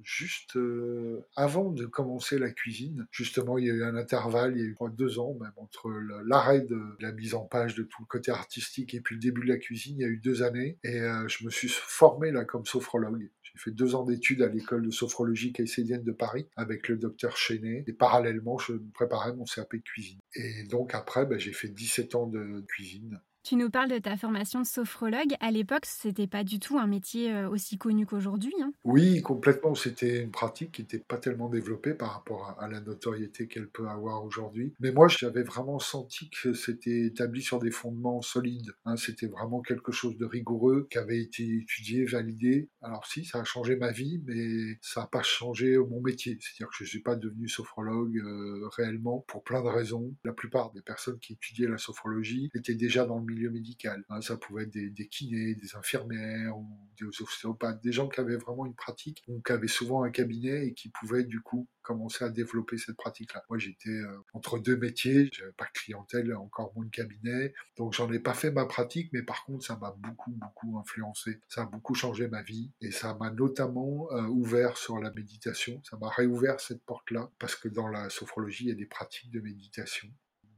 [0.07, 3.05] juste euh, avant de commencer la cuisine.
[3.11, 5.89] Justement, il y a eu un intervalle, il y a eu deux ans même, entre
[6.25, 9.41] l'arrêt de la mise en page de tout le côté artistique et puis le début
[9.41, 10.79] de la cuisine, il y a eu deux années.
[10.85, 13.29] Et euh, je me suis formé là comme sophrologue.
[13.43, 17.35] J'ai fait deux ans d'études à l'école de sophrologie caïcédienne de Paris avec le docteur
[17.35, 17.83] Chenet.
[17.85, 20.19] Et parallèlement, je préparais mon CAP de cuisine.
[20.35, 24.17] Et donc après, ben, j'ai fait 17 ans de cuisine tu nous parles de ta
[24.17, 25.33] formation de sophrologue.
[25.39, 28.53] À l'époque, c'était pas du tout un métier euh, aussi connu qu'aujourd'hui.
[28.61, 28.73] Hein.
[28.83, 29.73] Oui, complètement.
[29.73, 33.87] C'était une pratique qui n'était pas tellement développée par rapport à la notoriété qu'elle peut
[33.87, 34.73] avoir aujourd'hui.
[34.81, 38.73] Mais moi, j'avais vraiment senti que c'était établi sur des fondements solides.
[38.83, 38.97] Hein.
[38.97, 42.67] C'était vraiment quelque chose de rigoureux qui avait été étudié, validé.
[42.81, 46.37] Alors si, ça a changé ma vie, mais ça n'a pas changé mon métier.
[46.41, 50.13] C'est-à-dire que je ne suis pas devenu sophrologue euh, réellement pour plein de raisons.
[50.25, 54.03] La plupart des personnes qui étudiaient la sophrologie étaient déjà dans le milieu médical.
[54.09, 56.67] Hein, ça pouvait être des, kinés, des infirmières ou
[56.99, 60.67] des ostéopathes, des gens qui avaient vraiment une pratique, ou qui avaient souvent un cabinet
[60.67, 63.43] et qui pouvaient du coup commencer à développer cette pratique-là.
[63.49, 67.93] Moi, j'étais euh, entre deux métiers, j'avais pas de clientèle, encore moins de cabinet, donc
[67.93, 71.39] j'en ai pas fait ma pratique, mais par contre, ça m'a beaucoup, beaucoup influencé.
[71.47, 75.81] Ça a beaucoup changé ma vie et ça m'a notamment euh, ouvert sur la méditation.
[75.89, 79.31] Ça m'a réouvert cette porte-là parce que dans la sophrologie, il y a des pratiques
[79.31, 80.09] de méditation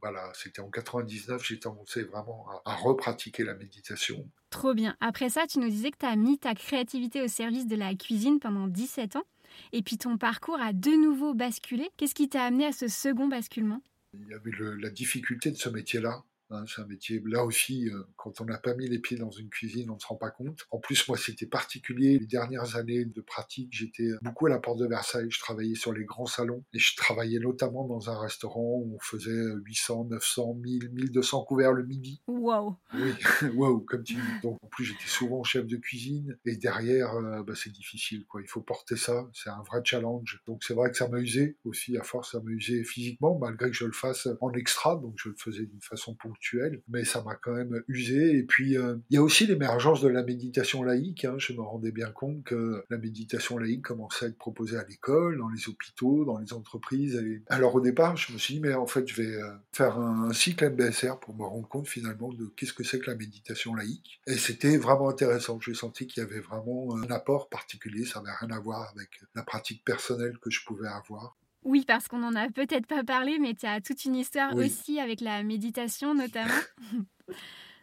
[0.02, 4.26] voilà, c'était en 99, j'ai commencé vraiment à, à repratiquer la méditation.
[4.50, 4.96] Trop bien.
[5.02, 7.94] Après ça, tu nous disais que tu as mis ta créativité au service de la
[7.96, 9.24] cuisine pendant 17 ans.
[9.74, 11.90] Et puis ton parcours a de nouveau basculé.
[11.98, 13.82] Qu'est-ce qui t'a amené à ce second basculement?
[14.14, 16.24] Il y avait le- la difficulté de ce métier-là.
[16.52, 19.32] Hein, c'est un métier, là aussi, euh, quand on n'a pas mis les pieds dans
[19.32, 20.66] une cuisine, on ne se rend pas compte.
[20.72, 22.20] En plus, moi, c'était particulier.
[22.20, 25.30] Les dernières années de pratique, j'étais beaucoup à la porte de Versailles.
[25.30, 29.00] Je travaillais sur les grands salons et je travaillais notamment dans un restaurant où on
[29.00, 32.22] faisait 800, 900, 1000, 1200 couverts le midi.
[32.28, 33.14] Wow Oui,
[33.56, 34.42] wow, comme tu dis.
[34.44, 36.38] Donc, en plus, j'étais souvent chef de cuisine.
[36.46, 38.42] Et derrière, euh, bah, c'est difficile, quoi.
[38.42, 39.30] Il faut porter ça.
[39.34, 40.42] C'est un vrai challenge.
[40.48, 41.98] Donc, c'est vrai que ça m'a usé aussi.
[41.98, 44.96] À force, ça m'a usé physiquement, malgré que je le fasse en extra.
[44.96, 46.39] Donc, je le faisais d'une façon ponctuelle.
[46.88, 48.38] Mais ça m'a quand même usé.
[48.38, 51.26] Et puis, euh, il y a aussi l'émergence de la méditation laïque.
[51.26, 51.36] hein.
[51.38, 55.38] Je me rendais bien compte que la méditation laïque commençait à être proposée à l'école,
[55.38, 57.22] dans les hôpitaux, dans les entreprises.
[57.48, 60.34] Alors, au départ, je me suis dit, mais en fait, je vais euh, faire un,
[60.34, 64.22] cycle MBSR pour me rendre compte finalement de qu'est-ce que c'est que la méditation laïque.
[64.28, 65.60] Et c'était vraiment intéressant.
[65.60, 68.06] J'ai senti qu'il y avait vraiment un apport particulier.
[68.06, 71.38] Ça n'avait rien à voir avec la pratique personnelle que je pouvais avoir.
[71.64, 74.66] Oui, parce qu'on n'en a peut-être pas parlé, mais tu as toute une histoire Oui.
[74.66, 76.54] aussi avec la méditation notamment,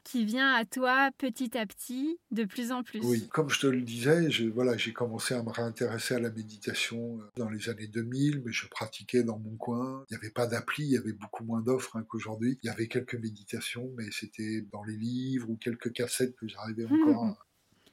[0.05, 3.01] qui vient à toi petit à petit, de plus en plus.
[3.03, 6.31] Oui, comme je te le disais, je, voilà, j'ai commencé à me réintéresser à la
[6.31, 10.05] méditation euh, dans les années 2000, mais je pratiquais dans mon coin.
[10.09, 12.59] Il n'y avait pas d'appli, il y avait beaucoup moins d'offres hein, qu'aujourd'hui.
[12.63, 16.87] Il y avait quelques méditations, mais c'était dans les livres ou quelques cassettes que j'arrivais
[16.87, 17.46] encore à,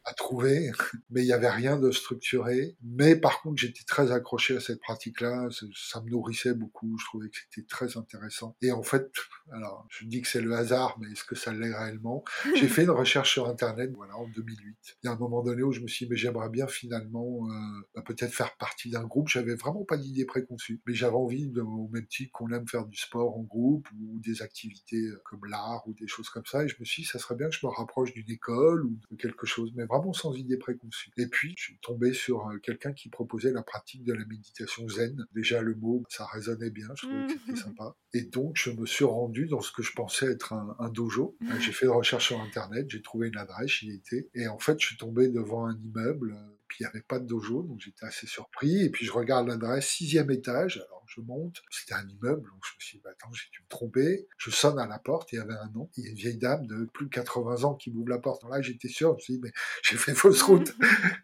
[0.06, 0.72] à trouver,
[1.10, 2.76] mais il n'y avait rien de structuré.
[2.84, 7.30] Mais par contre, j'étais très accroché à cette pratique-là, ça, me nourrissait beaucoup, je trouvais
[7.30, 8.56] que c'était très intéressant.
[8.62, 9.12] Et en fait,
[9.52, 12.24] alors je dis que c'est le hasard, mais est-ce que ça l'est réellement?
[12.56, 14.78] J'ai fait une recherche sur Internet, voilà, en 2008.
[15.04, 17.48] Il y a un moment donné où je me suis dit, mais j'aimerais bien finalement
[17.48, 19.30] euh, bah, peut-être faire partie d'un groupe.
[19.30, 22.86] J'avais vraiment pas d'idée préconçue, mais j'avais envie, de, au même titre qu'on aime faire
[22.86, 26.64] du sport en groupe ou des activités euh, comme l'art ou des choses comme ça.
[26.64, 29.00] Et je me suis dit, ça serait bien que je me rapproche d'une école ou
[29.12, 31.12] de quelque chose, mais vraiment sans idée préconçue.
[31.18, 34.88] Et puis, je suis tombé sur euh, quelqu'un qui proposait la pratique de la méditation
[34.88, 35.26] zen.
[35.34, 37.96] Déjà, le mot, ça résonnait bien, je trouvais que c'était sympa.
[38.14, 41.38] Et donc, je me suis rendu dans ce que je pensais être un, un dojo.
[41.60, 44.30] J'ai fait une recherche sur Internet, j'ai trouvé une adresse, j'y étais.
[44.34, 47.20] Et en fait, je suis tombé devant un immeuble, euh, puis il n'y avait pas
[47.20, 48.84] de dojo, donc j'étais assez surpris.
[48.84, 50.78] Et puis, je regarde l'adresse, sixième étage.
[50.78, 53.62] Alors, je monte, c'était un immeuble, donc je me suis dit, bah, attends, j'ai dû
[53.62, 54.28] me tromper.
[54.38, 55.90] Je sonne à la porte, il y avait un nom.
[55.98, 58.44] Il y a une vieille dame de plus de 80 ans qui m'ouvre la porte.
[58.44, 59.52] Alors là, j'étais sûr, je me suis dit, mais
[59.84, 60.76] j'ai fait fausse route.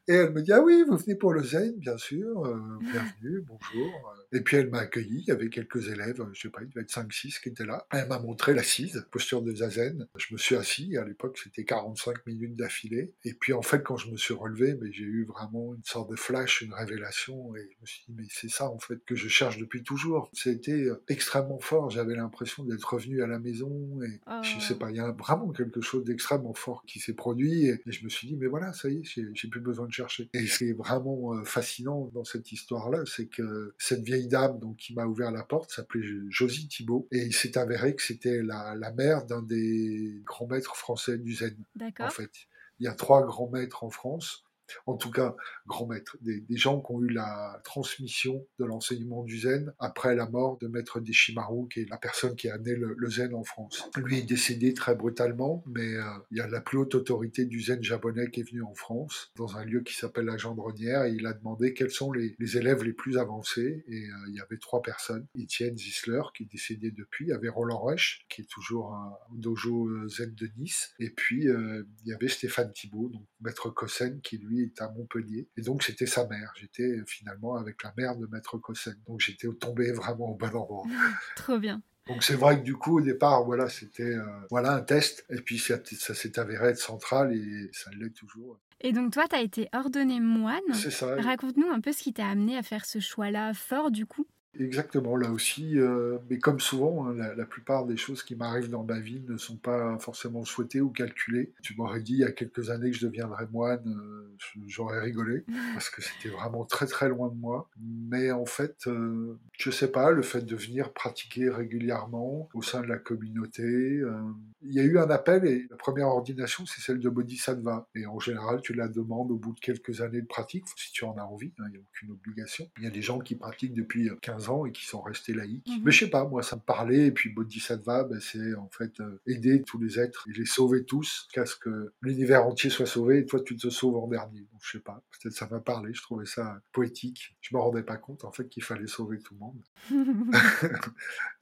[0.07, 3.41] Et elle me dit, ah oui, vous venez pour le zen, bien sûr, euh, bienvenue,
[3.47, 4.15] bonjour.
[4.31, 6.81] Et puis elle m'a accueilli, il y avait quelques élèves, je sais pas, il devait
[6.81, 7.87] être 5-6 qui étaient là.
[7.91, 10.07] Elle m'a montré l'assise, posture de zazen.
[10.17, 13.13] Je me suis assis, à l'époque c'était 45 minutes d'affilée.
[13.23, 16.15] Et puis en fait, quand je me suis relevé, j'ai eu vraiment une sorte de
[16.15, 19.27] flash, une révélation, et je me suis dit, mais c'est ça en fait que je
[19.27, 20.29] cherche depuis toujours.
[20.33, 23.69] C'était extrêmement fort, j'avais l'impression d'être revenu à la maison,
[24.03, 24.41] et Oh.
[24.43, 27.81] je sais pas, il y a vraiment quelque chose d'extrêmement fort qui s'est produit, et,
[27.85, 30.29] et je me suis dit, mais voilà, ça y est, j'ai plus besoin de chercher.
[30.33, 34.59] Et ce qui est vraiment euh, fascinant dans cette histoire-là, c'est que cette vieille dame
[34.59, 38.41] donc, qui m'a ouvert la porte s'appelait Josie Thibault, et il s'est avéré que c'était
[38.43, 41.55] la, la mère d'un des grands maîtres français du zen,
[41.99, 42.31] en fait.
[42.79, 44.45] Il y a trois grands maîtres en France,
[44.85, 45.35] en tout cas,
[45.67, 50.27] grands maîtres, des, gens qui ont eu la transmission de l'enseignement du zen après la
[50.27, 53.89] mort de maître Deshimaru, qui est la personne qui a amené le, zen en France.
[53.97, 57.61] Lui est décédé très brutalement, mais euh, il y a la plus haute autorité du
[57.61, 61.11] zen japonais qui est venue en France, dans un lieu qui s'appelle la Gendronnière, et
[61.11, 64.57] il a demandé quels sont les, élèves les plus avancés, et euh, il y avait
[64.57, 65.25] trois personnes.
[65.35, 69.13] Étienne Zisler, qui est décédé depuis, il y avait Roland Reich, qui est toujours un
[69.33, 74.21] dojo euh, zen de Nice, et puis il y avait Stéphane Thibault, donc maître Kossen,
[74.21, 75.47] qui lui est à Montpellier.
[75.57, 76.53] Et donc j'étais sa mère.
[76.55, 78.95] J'étais finalement avec la mère de maître Kossen.
[79.07, 80.83] Donc j'étais tombé vraiment au bon endroit.
[81.35, 81.81] Trop bien.
[82.07, 85.41] Donc c'est vrai que du coup au départ voilà c'était euh, voilà un test et
[85.41, 88.59] puis ça, ça s'est avéré être central et ça l'est toujours.
[88.81, 90.61] Et donc toi, tu as été ordonné moine.
[90.73, 91.15] C'est ça.
[91.15, 94.25] Raconte-nous un peu ce qui t'a amené à faire ce choix-là fort du coup.
[94.57, 98.71] Exactement, là aussi, euh, mais comme souvent, hein, la, la, plupart des choses qui m'arrivent
[98.71, 101.53] dans ma vie ne sont pas forcément souhaitées ou calculées.
[101.61, 104.35] Tu m'aurais dit il y a quelques années que je deviendrais moine, euh,
[104.65, 107.69] j'aurais rigolé, parce que c'était vraiment très très loin de moi.
[107.79, 112.81] Mais en fait, euh, je sais pas, le fait de venir pratiquer régulièrement au sein
[112.81, 114.19] de la communauté, euh,
[114.63, 117.87] il y a eu un appel et la première ordination, c'est celle de Bodhisattva.
[117.93, 121.05] Et en général, tu la demandes au bout de quelques années de pratique, si tu
[121.05, 122.67] en as envie, hein, il n'y a aucune obligation.
[122.77, 125.67] Il y a des gens qui pratiquent depuis 15 et qui sont restés laïcs.
[125.67, 125.81] Mhm.
[125.83, 128.99] Mais je sais pas, moi ça me parlait, et puis Bodhisattva, ben, c'est en fait
[128.99, 132.85] euh, aider tous les êtres et les sauver tous, jusqu'à ce que l'univers entier soit
[132.85, 134.41] sauvé, et toi tu te sauves en dernier.
[134.51, 137.37] Donc je sais pas, peut-être ça m'a parlé, je trouvais ça poétique.
[137.41, 139.61] Je me rendais pas compte en fait qu'il fallait sauver tout le monde.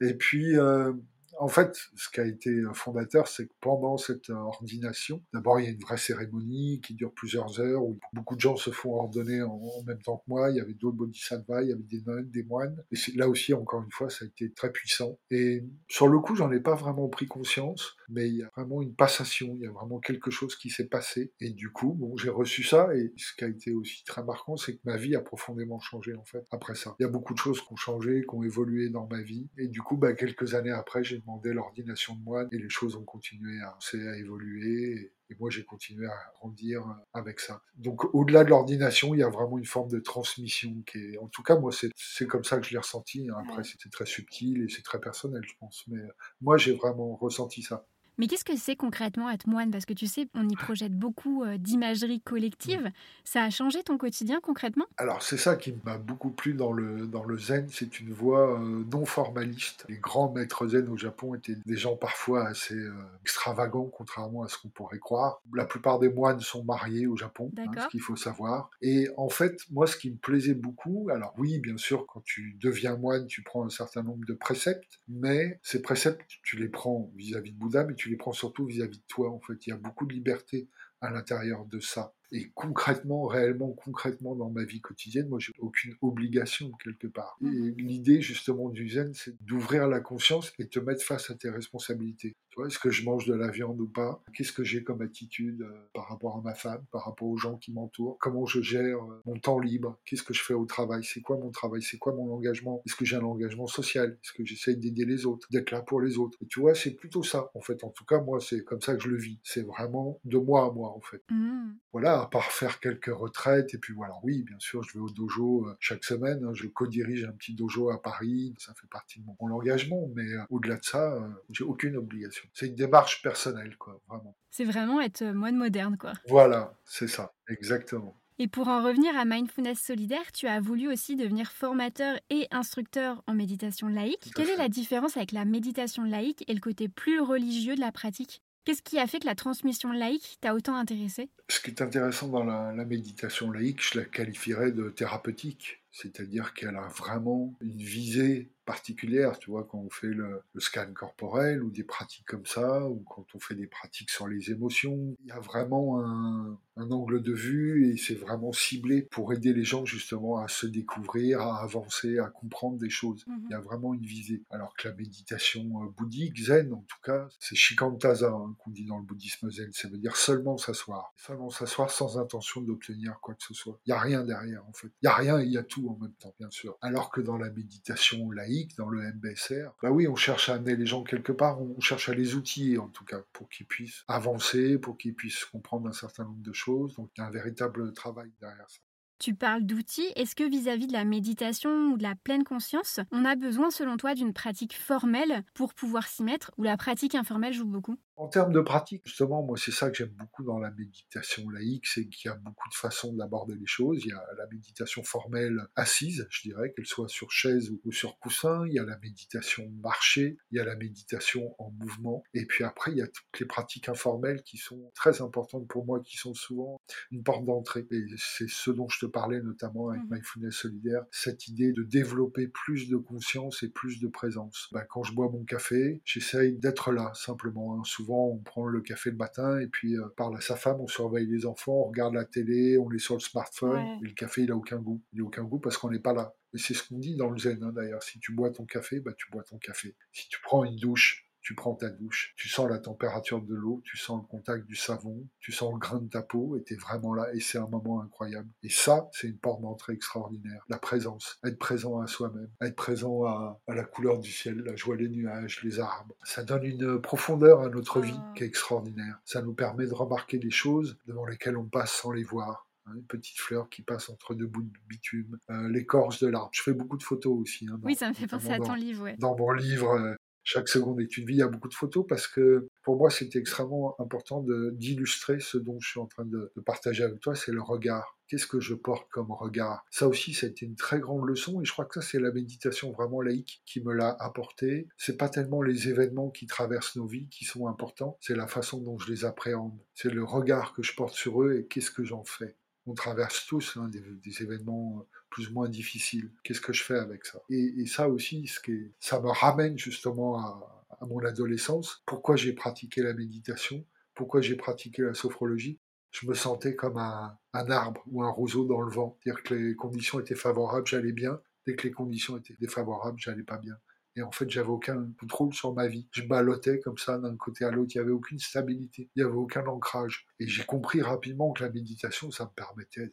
[0.00, 0.56] et puis...
[0.56, 0.92] Euh,
[1.38, 5.68] En fait, ce qui a été fondateur, c'est que pendant cette ordination, d'abord il y
[5.68, 9.42] a une vraie cérémonie qui dure plusieurs heures où beaucoup de gens se font ordonner
[9.42, 10.50] en, même temps que moi.
[10.50, 12.82] Il y avait d'autres bodhisattvas, il y avait des nonnes, des moines.
[12.92, 15.18] Et là aussi, encore une fois, ça a été très puissant.
[15.30, 18.82] Et sur le coup, j'en ai pas vraiment pris conscience, mais il y a vraiment
[18.82, 21.32] une passation, il y a vraiment quelque chose qui s'est passé.
[21.40, 22.94] Et du coup, bon, j'ai reçu ça.
[22.94, 26.14] Et ce qui a été aussi très marquant, c'est que ma vie a profondément changé
[26.14, 26.96] en fait après ça.
[26.98, 29.48] Il y a beaucoup de choses qui ont changé, qui ont évolué dans ma vie.
[29.56, 33.04] Et du coup, bah, quelques années après, j'ai l'ordination de moine et les choses ont
[33.04, 35.12] continué à, à évoluer.
[35.30, 37.62] Et moi, j'ai continué à grandir avec ça.
[37.76, 41.28] Donc, au-delà de l'ordination, il y a vraiment une forme de transmission qui est, en
[41.28, 43.28] tout cas, moi, c'est comme ça que je l'ai ressenti.
[43.38, 45.84] Après, c'était très subtil et c'est très personnel, je pense.
[45.88, 46.00] Mais
[46.40, 47.86] moi, j'ai vraiment ressenti ça.
[48.18, 49.70] Mais qu'est-ce que c'est concrètement être moine?
[49.70, 52.90] Parce que tu sais, on y projette beaucoup euh, d'imagerie collective.
[53.22, 54.86] Ça a changé ton quotidien concrètement?
[54.96, 58.58] Alors c'est ça qui m'a beaucoup plu dans le, dans le zen, c'est une voie
[58.58, 59.86] euh, non formaliste.
[59.88, 62.92] Les grands maîtres zen au Japon étaient des gens parfois assez euh,
[63.22, 65.40] extravagants, contrairement à ce qu'on pourrait croire.
[65.54, 68.70] La plupart des moines sont mariés au Japon, hein, ce qu'il faut savoir.
[68.82, 72.56] Et en fait, moi, ce qui me plaisait beaucoup, alors oui, bien sûr, quand tu
[72.60, 77.12] deviens moine, tu prends un certain nombre de préceptes, mais ces préceptes, tu les prends
[77.14, 79.30] vis-à-vis -vis de Bouddha, mais tu les prends surtout vis-à-vis de toi.
[79.30, 80.68] En fait, il y a beaucoup de liberté
[81.00, 82.14] à l'intérieur de ça.
[82.30, 87.38] Et concrètement, réellement, concrètement dans ma vie quotidienne, moi, j'ai aucune obligation quelque part.
[87.42, 91.34] Et mmh l'idée justement du zen, c'est d'ouvrir la conscience et te mettre face à
[91.34, 92.36] tes responsabilités.
[92.50, 94.22] Tu vois, est-ce que je mange de la viande ou pas?
[94.34, 97.56] Qu'est-ce que j'ai comme attitude euh, par rapport à ma femme, par rapport aux gens
[97.56, 98.18] qui m'entourent?
[98.18, 99.98] Comment je gère euh, mon temps libre?
[100.04, 101.04] Qu'est-ce que je fais au travail?
[101.04, 101.82] C'est quoi mon travail?
[101.82, 102.82] C'est quoi mon engagement?
[102.86, 104.18] Est-ce que j'ai un engagement social?
[104.22, 106.36] Est-ce que j'essaye d'aider les autres, d'être là pour les autres?
[106.42, 107.50] Et tu vois, c'est plutôt ça.
[107.54, 109.38] En fait, en tout cas, moi, c'est comme ça que je le vis.
[109.44, 111.22] C'est vraiment de moi à moi, en fait.
[111.30, 111.72] Mmh.
[111.92, 113.74] Voilà à part faire quelques retraites.
[113.74, 116.44] Et puis voilà, oui, bien sûr, je vais au dojo euh, chaque semaine.
[116.44, 116.52] Hein.
[116.54, 118.54] je co-dirige un petit dojo à Paris.
[118.58, 120.08] Ça fait partie de mon, engagement.
[120.14, 122.48] Mais euh, au-delà de ça, euh, j'ai aucune obligation.
[122.54, 124.36] C'est une démarche personnelle, quoi, vraiment.
[124.50, 126.12] C'est vraiment être moine moderne, quoi.
[126.28, 128.18] Voilà, c'est ça, exactement.
[128.40, 133.24] Et pour en revenir à Mindfulness Solidaire, tu as voulu aussi devenir formateur et instructeur
[133.26, 134.30] en méditation laïque.
[134.36, 137.90] Quelle est la différence avec la méditation laïque et le côté plus religieux de la
[137.90, 138.40] pratique?
[138.68, 141.30] Qu'est-ce qui a fait que la transmission laïque t'a autant intéressé?
[141.48, 146.76] Ce qui est intéressant dans la, méditation laïque, je la qualifierais de thérapeutique, c'est-à-dire qu'elle
[146.76, 151.84] a vraiment une visée particulière, tu vois, quand on fait le, scan corporel ou des
[151.84, 155.40] pratiques comme ça, ou quand on fait des pratiques sur les émotions, il y a
[155.40, 160.46] vraiment un, angle de vue et c'est vraiment ciblé pour aider les gens justement à
[160.46, 163.24] se découvrir, à avancer, à comprendre des choses.
[163.26, 163.40] Mhm.
[163.46, 164.44] Il y a vraiment une visée.
[164.50, 168.84] Alors que la méditation euh, bouddhique, zen en tout cas, c'est shikantaza hein, qu'on dit
[168.84, 171.12] dans le bouddhisme zen, ça veut dire seulement s'asseoir.
[171.16, 173.80] Seulement s'asseoir sans intention d'obtenir quoi que ce soit.
[173.86, 174.88] Il n'y a rien derrière en fait.
[175.02, 176.78] Il n'y a rien et il y a tout en même temps, bien sûr.
[176.80, 180.76] Alors que dans la méditation laïque, dans le MBSR, bah oui, on cherche à amener
[180.76, 184.04] les gens quelque part, on cherche à les outiller en tout cas, pour qu'ils puissent
[184.08, 186.94] avancer, pour qu'ils puissent comprendre un certain nombre de choses.
[186.96, 188.80] Donc il y a un véritable travail derrière ça.
[189.20, 190.12] Tu parles d'outils.
[190.16, 193.96] Est-ce que vis-à-vis de la méditation ou de la pleine conscience, on a besoin selon
[193.96, 197.96] toi d'une pratique formelle pour pouvoir s'y mettre ou la pratique informelle joue beaucoup?
[198.18, 201.86] En termes de pratique, justement, moi, c'est ça que j'aime beaucoup dans la méditation laïque,
[201.86, 204.02] c'est qu'il y a beaucoup de façons d'aborder les choses.
[204.04, 208.18] Il y a la méditation formelle assise, je dirais, qu'elle soit sur chaise ou sur
[208.18, 208.66] coussin.
[208.66, 210.36] Il y a la méditation marchée.
[210.50, 212.24] Il y a la méditation en mouvement.
[212.34, 215.86] Et puis après, il y a toutes les pratiques informelles qui sont très importantes pour
[215.86, 216.80] moi, qui sont souvent
[217.12, 217.86] une porte d'entrée.
[217.92, 220.14] Et c'est ce dont je te parlais notamment avec mmh.
[220.14, 224.68] Mindfulness Solidaire, cette idée de développer plus de conscience et plus de présence.
[224.72, 228.80] Ben, quand je bois mon café, j'essaye d'être là, simplement, hein, souvent on prend le
[228.80, 231.88] café le matin et puis euh, parle à sa femme, on surveille les enfants, on
[231.88, 233.98] regarde la télé, on est sur le smartphone.
[234.02, 235.02] Et le café, il a aucun goût.
[235.12, 236.34] Il n'a aucun goût parce qu'on n'est pas là.
[236.54, 238.02] Et c'est ce qu'on dit dans le zen, hein, d'ailleurs.
[238.02, 239.94] Si tu bois ton café, bah, tu bois ton café.
[240.12, 243.80] Si tu prends une douche, tu prends ta douche, tu sens la température de l'eau,
[243.82, 246.74] tu sens le contact du savon, tu sens le grain de ta peau, et tu
[246.74, 248.50] es vraiment là, et c'est un moment incroyable.
[248.62, 250.62] Et ça, c'est une porte d'entrée extraordinaire.
[250.68, 254.98] La présence, être présent à soi-même, être présent à, la couleur du ciel, la joie
[254.98, 256.14] des nuages, les arbres.
[256.22, 258.32] Ça donne une profondeur à notre vie ah.
[258.36, 259.18] qui est extraordinaire.
[259.24, 262.92] Ça nous permet de remarquer des choses devant lesquelles on passe sans les voir hein,
[262.94, 266.50] une petite fleur qui passe entre deux bouts de bitume, euh, l'écorce de l'arbre.
[266.52, 267.66] Je fais beaucoup de photos aussi.
[267.72, 269.08] Hein, oui, ça me fait penser à ton livre.
[269.16, 270.14] Dans mon livre, euh,
[270.50, 271.34] chaque seconde est une vie.
[271.34, 274.42] Il y a beaucoup de photos parce que pour moi, c'était extrêmement important
[274.72, 278.16] d'illustrer ce dont je suis en train de, partager avec toi, c'est le regard.
[278.28, 279.84] Qu'est-ce que je porte comme regard?
[279.90, 282.18] Ça aussi, ça a été une très grande leçon et je crois que ça, c'est
[282.18, 284.88] la méditation vraiment laïque qui me l'a apporté.
[284.96, 288.80] C'est pas tellement les événements qui traversent nos vies qui sont importants, c'est la façon
[288.80, 289.78] dont je les appréhende.
[289.92, 292.56] C'est le regard que je porte sur eux et qu'est-ce que j'en fais?
[292.86, 296.30] On traverse tous hein, des, événements euh, plus ou moins difficiles.
[296.42, 297.40] Qu'est-ce que je fais avec ça?
[297.50, 303.02] Et, ça aussi, ce qui ça me ramène justement à, mon adolescence, pourquoi j'ai pratiqué
[303.02, 305.78] la méditation, pourquoi j'ai pratiqué la sophrologie,
[306.10, 309.16] je me sentais comme un, arbre ou un roseau dans le vent.
[309.22, 311.40] C'est-à-dire que les conditions étaient favorables, j'allais bien.
[311.66, 313.76] Dès que les conditions étaient défavorables, j'allais pas bien.
[314.16, 316.08] Et en fait, j'avais aucun contrôle sur ma vie.
[316.10, 317.92] Je ballottais comme ça d'un côté à l'autre.
[317.94, 319.08] Il n'y avait aucune stabilité.
[319.14, 320.26] Il n'y avait aucun ancrage.
[320.40, 323.12] Et j'ai compris rapidement que la méditation, ça me permettait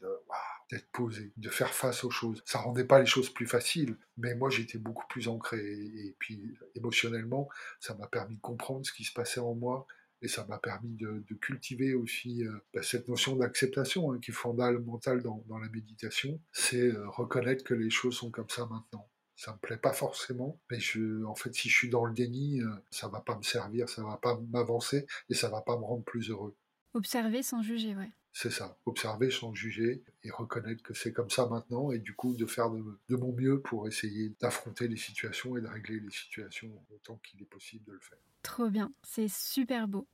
[0.72, 2.41] d'être posé, de faire face aux choses.
[2.45, 5.59] Ça rendait pas les choses plus faciles, mais moi j'étais beaucoup plus ancré.
[5.59, 7.49] Et puis émotionnellement,
[7.80, 9.86] ça m'a permis de comprendre ce qui se passait en moi
[10.22, 14.34] et ça m'a permis de, cultiver aussi euh, bah, cette notion d'acceptation hein, qui est
[14.34, 19.07] fondamentale dans, dans la méditation, c'est euh, reconnaître que les choses sont comme ça maintenant.
[19.36, 22.61] Ça me plaît pas forcément, mais je, en fait, si je suis dans le déni,
[22.61, 25.84] euh, ça va pas me servir, ça va pas m'avancer et ça va pas me
[25.84, 26.55] rendre plus heureux.
[26.93, 28.09] Observer sans juger, ouais.
[28.38, 32.36] C'est ça, observer sans juger et reconnaître que c'est comme ça maintenant et du coup
[32.36, 36.70] de faire de, mon mieux pour essayer d'affronter les situations et de régler les situations
[36.94, 38.18] autant qu'il est possible de le faire.
[38.44, 40.06] Trop bien, c'est super beau.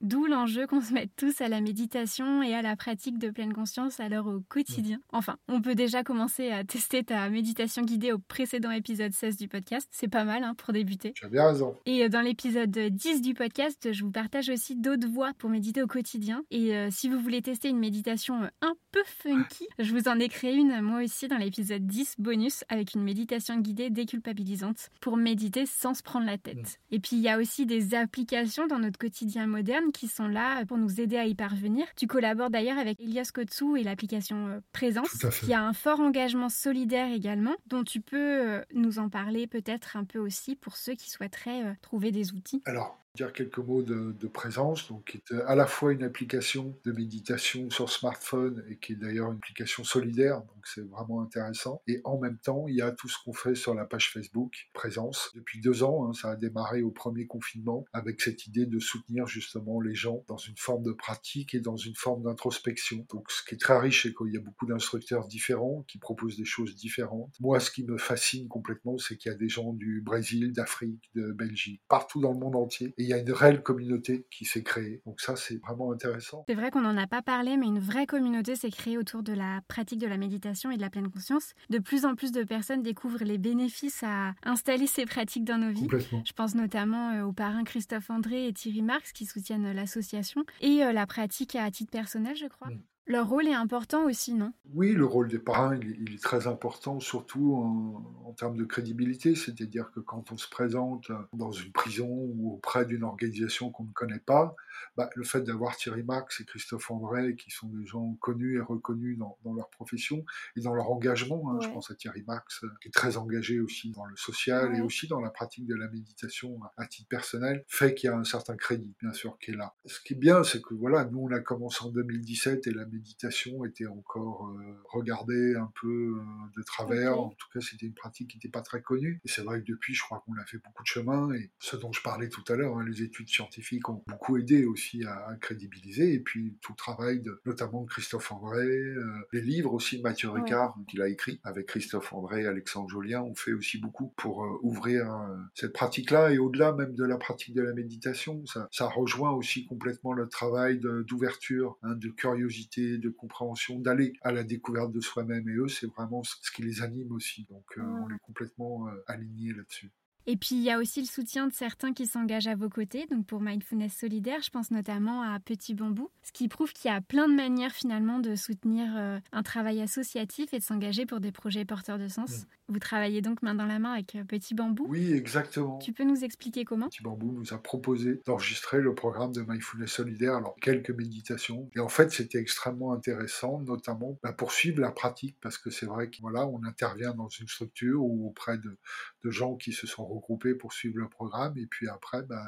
[0.00, 3.52] D'où l'enjeu qu'on se mette tous à la méditation et à la pratique de pleine
[3.52, 4.98] conscience alors au quotidien.
[5.12, 9.48] Enfin, on peut déjà commencer à tester ta méditation guidée au précédent épisode 16 du
[9.48, 9.88] podcast.
[9.92, 11.12] C'est pas mal hein, pour débuter.
[11.12, 11.76] Tu as bien raison.
[11.86, 15.82] Et euh, dans l'épisode 10 du podcast, je vous partage aussi d'autres voies pour méditer
[15.82, 16.44] au quotidien.
[16.50, 20.18] Et euh, si vous voulez tester une méditation euh, un peu funky, je vous en
[20.18, 25.16] ai créé une moi aussi dans l'épisode 10 bonus avec une méditation guidée déculpabilisante pour
[25.16, 26.78] méditer sans se prendre la tête.
[26.90, 30.64] Et puis il y a aussi des applications dans notre quotidien moderne qui sont là
[30.66, 31.86] pour nous aider à y parvenir.
[31.96, 36.48] Tu collabores d'ailleurs avec Elias Kotsu et l'application euh, Présence, qui a un fort engagement
[36.48, 40.94] solidaire également, dont tu peux euh, nous en parler peut-être un peu aussi pour ceux
[40.94, 42.62] qui souhaiteraient euh, trouver des outils.
[42.66, 46.90] Alors, dire quelques mots de, présence, donc qui est à la fois une application de
[46.90, 51.80] méditation sur smartphone et qui est d'ailleurs une application solidaire, donc c'est vraiment intéressant.
[51.86, 54.68] Et en même temps, il y a tout ce qu'on fait sur la page Facebook,
[54.72, 55.30] présence.
[55.34, 59.28] Depuis deux ans, hein, ça a démarré au premier confinement avec cette idée de soutenir
[59.28, 63.06] justement les gens dans une forme de pratique et dans une forme d'introspection.
[63.10, 66.36] Donc ce qui est très riche, c'est qu'il y a beaucoup d'instructeurs différents qui proposent
[66.36, 67.36] des choses différentes.
[67.38, 71.10] Moi, ce qui me fascine complètement, c'est qu'il y a des gens du Brésil, d'Afrique,
[71.14, 74.62] de Belgique, partout dans le monde entier il y a une réelle communauté qui s'est
[74.62, 75.02] créée.
[75.06, 76.44] Donc ça, c'est vraiment intéressant.
[76.48, 79.32] C'est vrai qu'on n'en a pas parlé, mais une vraie communauté s'est créée autour de
[79.32, 81.52] la pratique de la méditation et de la pleine conscience.
[81.70, 85.70] De plus en plus de personnes découvrent les bénéfices à installer ces pratiques dans nos
[85.70, 85.88] vies.
[86.24, 90.82] Je pense notamment euh, aux parrains Christophe André et Thierry Marx qui soutiennent l'association et
[90.82, 92.68] euh, la pratique à titre personnel, je crois.
[92.68, 92.80] Mm.
[93.06, 94.52] Leur rôle est important aussi, non?
[94.72, 99.34] Oui, le rôle des parrains, il, est très important, surtout en, termes de crédibilité.
[99.34, 103.92] C'est-à-dire que quand on se présente dans une prison ou auprès d'une organisation qu'on ne
[103.92, 104.56] connaît pas,
[104.96, 108.60] bah, le fait d'avoir Thierry Max et Christophe André, qui sont des gens connus et
[108.60, 110.24] reconnus dans, leur profession
[110.56, 113.90] et dans leur engagement, hein, je pense à Thierry Max, qui est très engagé aussi
[113.92, 117.94] dans le social et aussi dans la pratique de la méditation à titre personnel, fait
[117.94, 119.74] qu'il y a un certain crédit, bien sûr, qui est là.
[119.86, 122.86] Ce qui est bien, c'est que voilà, nous, on a commencé en 2017 et la
[122.86, 126.22] méditation était encore euh, regardée un peu euh,
[126.56, 127.18] de travers.
[127.20, 129.20] En tout cas, c'était une pratique qui n'était pas très connue.
[129.24, 131.32] Et c'est vrai que depuis, je crois qu'on a fait beaucoup de chemin.
[131.34, 134.63] Et ce dont je parlais tout à l'heure, hein, les études scientifiques ont beaucoup aidé
[134.64, 136.14] aussi à, crédibiliser.
[136.14, 140.30] Et puis tout le travail de notamment Christophe André, euh, les livres aussi de Mathieu
[140.30, 145.06] Ricard qu'il a écrit avec Christophe André Alexandre Jolien ont fait aussi beaucoup pour ouvrir
[145.54, 146.32] cette pratique-là.
[146.32, 150.28] Et au-delà même de la pratique de la méditation, ça, ça rejoint aussi complètement le
[150.28, 155.48] travail d'ouverture, hein, de curiosité de compréhension, d'aller à la découverte de soi-même.
[155.48, 157.46] Et eux, c'est vraiment ce qui les anime aussi.
[157.50, 159.90] Donc, euh, on est complètement euh, alignés là-dessus.
[160.26, 163.06] Et puis il y a aussi le soutien de certains qui s'engagent à vos côtés.
[163.10, 166.94] Donc pour Mindfulness Solidaire, je pense notamment à Petit Bambou, ce qui prouve qu'il y
[166.94, 171.20] a plein de manières finalement de soutenir euh, un travail associatif et de s'engager pour
[171.20, 172.46] des projets porteurs de sens.
[172.68, 175.78] Vous travaillez donc main dans la main avec euh, Petit Bambou Oui, exactement.
[175.78, 176.88] Tu peux nous expliquer comment?
[176.88, 181.68] Petit Bambou nous a proposé d'enregistrer le programme de Mindfulness Solidaire, alors quelques méditations.
[181.76, 185.84] Et en fait, c'était extrêmement intéressant, notamment bah, pour suivre la pratique, parce que c'est
[185.84, 188.78] vrai qu'on voilà, on intervient dans une structure ou auprès de,
[189.24, 192.46] de gens qui se sont regroupés pour suivre le programme, et puis après, bah,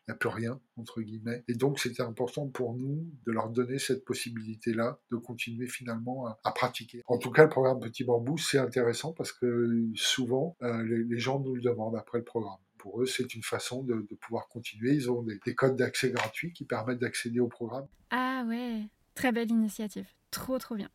[0.00, 1.44] il n'y a plus rien, entre guillemets.
[1.48, 6.52] Et donc, c'était important pour nous de leur donner cette possibilité-là de continuer finalement à,
[6.52, 7.02] pratiquer.
[7.06, 11.40] En tout cas, le programme Petit Bambou, c'est intéressant parce que souvent, euh, les, gens
[11.40, 12.58] nous le demandent après le programme.
[12.78, 14.92] Pour eux, c'est une façon de, pouvoir continuer.
[14.92, 17.86] Ils ont des, des codes d'accès gratuits qui permettent d'accéder au programme.
[18.10, 18.82] Ah ouais,
[19.14, 20.06] très belle initiative.
[20.30, 20.90] Trop, trop bien.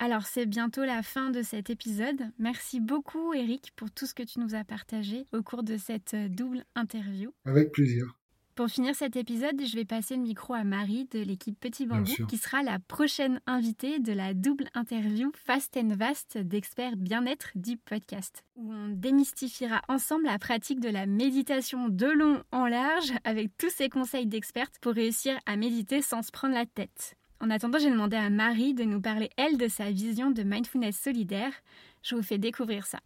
[0.00, 2.30] Alors c'est bientôt la fin de cet épisode.
[2.38, 6.14] Merci beaucoup Eric pour tout ce que tu nous as partagé au cours de cette
[6.14, 7.32] double interview.
[7.44, 8.17] Avec plaisir.
[8.58, 12.26] Pour finir cet épisode, je vais passer le micro à Marie de l'équipe Petit Bambou,
[12.28, 17.76] qui sera la prochaine invitée de la double interview Fast and Vast d'experts bien-être du
[17.76, 23.56] podcast, où on démystifiera ensemble la pratique de la méditation de long en large avec
[23.58, 27.14] tous ces conseils d'expertes pour réussir à méditer sans se prendre la tête.
[27.40, 30.98] En attendant, j'ai demandé à Marie de nous parler, elle, de sa vision de mindfulness
[30.98, 31.52] solidaire.
[32.02, 32.98] Je vous fais découvrir ça.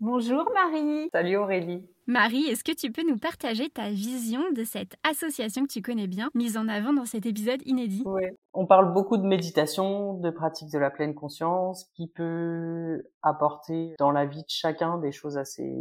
[0.00, 1.10] Bonjour Marie.
[1.12, 1.82] Salut Aurélie.
[2.06, 6.06] Marie, est-ce que tu peux nous partager ta vision de cette association que tu connais
[6.06, 8.02] bien, mise en avant dans cet épisode inédit?
[8.04, 13.94] Oui, on parle beaucoup de méditation, de pratique de la pleine conscience, qui peut apporter
[13.98, 15.74] dans la vie de chacun des choses assez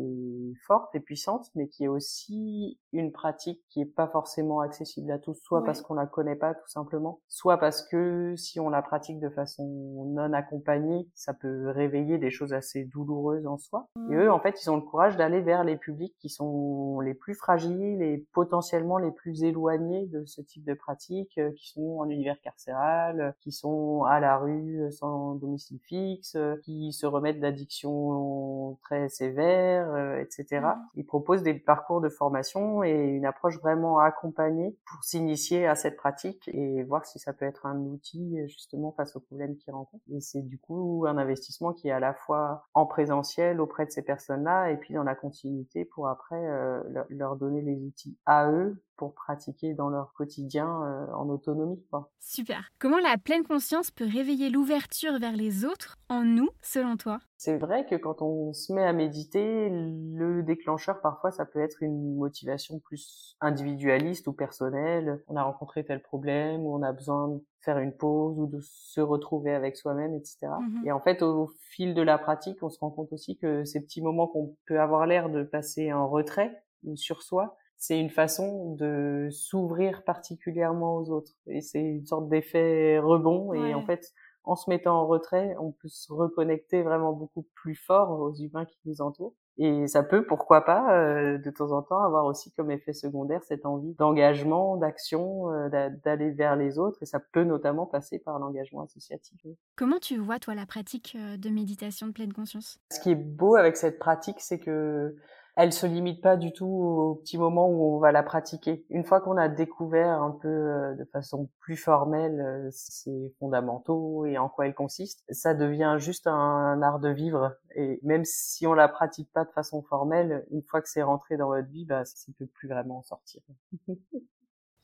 [0.66, 5.20] fortes et puissantes, mais qui est aussi une pratique qui est pas forcément accessible à
[5.20, 8.82] tous, soit parce qu'on la connaît pas tout simplement, soit parce que si on la
[8.82, 9.66] pratique de façon
[10.08, 13.90] non accompagnée, ça peut réveiller des choses assez douloureuses en soi.
[14.10, 17.14] Et eux, en fait, ils ont le courage d'aller vers les publics qui sont les
[17.14, 21.98] plus fragiles et potentiellement les plus éloignés de ce type de pratique, euh, qui sont
[22.00, 27.06] en univers carcéral, qui sont à la rue euh, sans domicile fixe, euh, qui se
[27.06, 30.62] remettent d'addictions très sévères, etc.
[30.62, 30.76] Mmh.
[30.96, 35.98] Ils proposent des parcours de formation et une approche vraiment accompagnée pour s'initier à cette
[35.98, 40.04] pratique et voir si ça peut être un outil justement face aux problèmes qu'ils rencontrent.
[40.12, 43.92] Et c'est du coup un investissement qui est à la fois en présentiel auprès de
[43.92, 48.50] ces personnes-là et puis dans la continuité pour après euh, leur donner les outils à
[48.52, 51.84] eux pour pratiquer dans leur quotidien euh, en autonomie.
[52.20, 52.70] Super.
[52.80, 57.20] Comment la pleine conscience peut réveiller l'ouverture vers les autres en nous, selon toi?
[57.38, 61.82] C'est vrai que quand on se met à méditer, le déclencheur, parfois, ça peut être
[61.82, 65.24] une motivation plus individualiste ou personnelle.
[65.28, 68.60] On a rencontré tel problème, ou on a besoin de faire une pause ou de
[68.62, 70.38] se retrouver avec soi-même, etc.
[70.42, 70.88] Mm-hmm.
[70.88, 73.82] Et en fait, au fil de la pratique, on se rend compte aussi que ces
[73.82, 78.10] petits moments qu'on peut avoir l'air de passer en retrait ou sur soi, c'est une
[78.10, 81.34] façon de s'ouvrir particulièrement aux autres.
[81.48, 83.54] Et c'est une sorte d'effet rebond.
[83.54, 87.76] Et en fait, en se mettant en retrait, on peut se reconnecter vraiment beaucoup plus
[87.76, 89.36] fort aux humains qui nous entourent.
[89.58, 93.44] Et ça peut, pourquoi pas, euh, de temps en temps, avoir aussi comme effet secondaire
[93.44, 95.70] cette envie d'engagement, d'action, euh,
[96.04, 96.98] d'aller vers les autres.
[97.02, 99.40] Et ça peut notamment passer par l'engagement associatif.
[99.76, 102.80] Comment tu vois, toi, la pratique euh, de méditation de pleine conscience?
[102.92, 105.16] Ce qui est beau avec cette pratique, c'est que
[105.56, 108.86] elle se limite pas du tout au petit moment où on va la pratiquer.
[108.90, 114.26] Une fois qu'on a découvert un peu euh, de façon plus formelle euh, ses fondamentaux
[114.26, 117.56] et en quoi elle consiste, ça devient juste un, art de vivre.
[117.76, 121.38] Et même si on la pratique pas de façon formelle, une fois que c'est rentré
[121.38, 123.42] dans votre vie, bah, ça ne peut plus vraiment en sortir.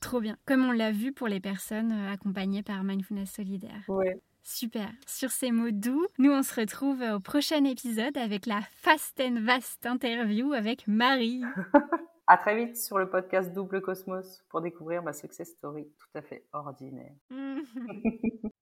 [0.01, 0.38] Trop bien.
[0.45, 3.84] Comme on l'a vu pour les personnes euh, accompagnées par Mindfulness Solidaire.
[3.88, 4.22] Ouais.
[4.52, 4.89] Super.
[5.06, 9.41] Sur ces mots doux, nous on se retrouve au prochain épisode avec la Fast and
[9.41, 11.43] Vast interview avec Marie.
[12.30, 16.22] à très vite sur le podcast Double Cosmos pour découvrir ma success story tout à
[16.22, 17.16] fait ordinaire.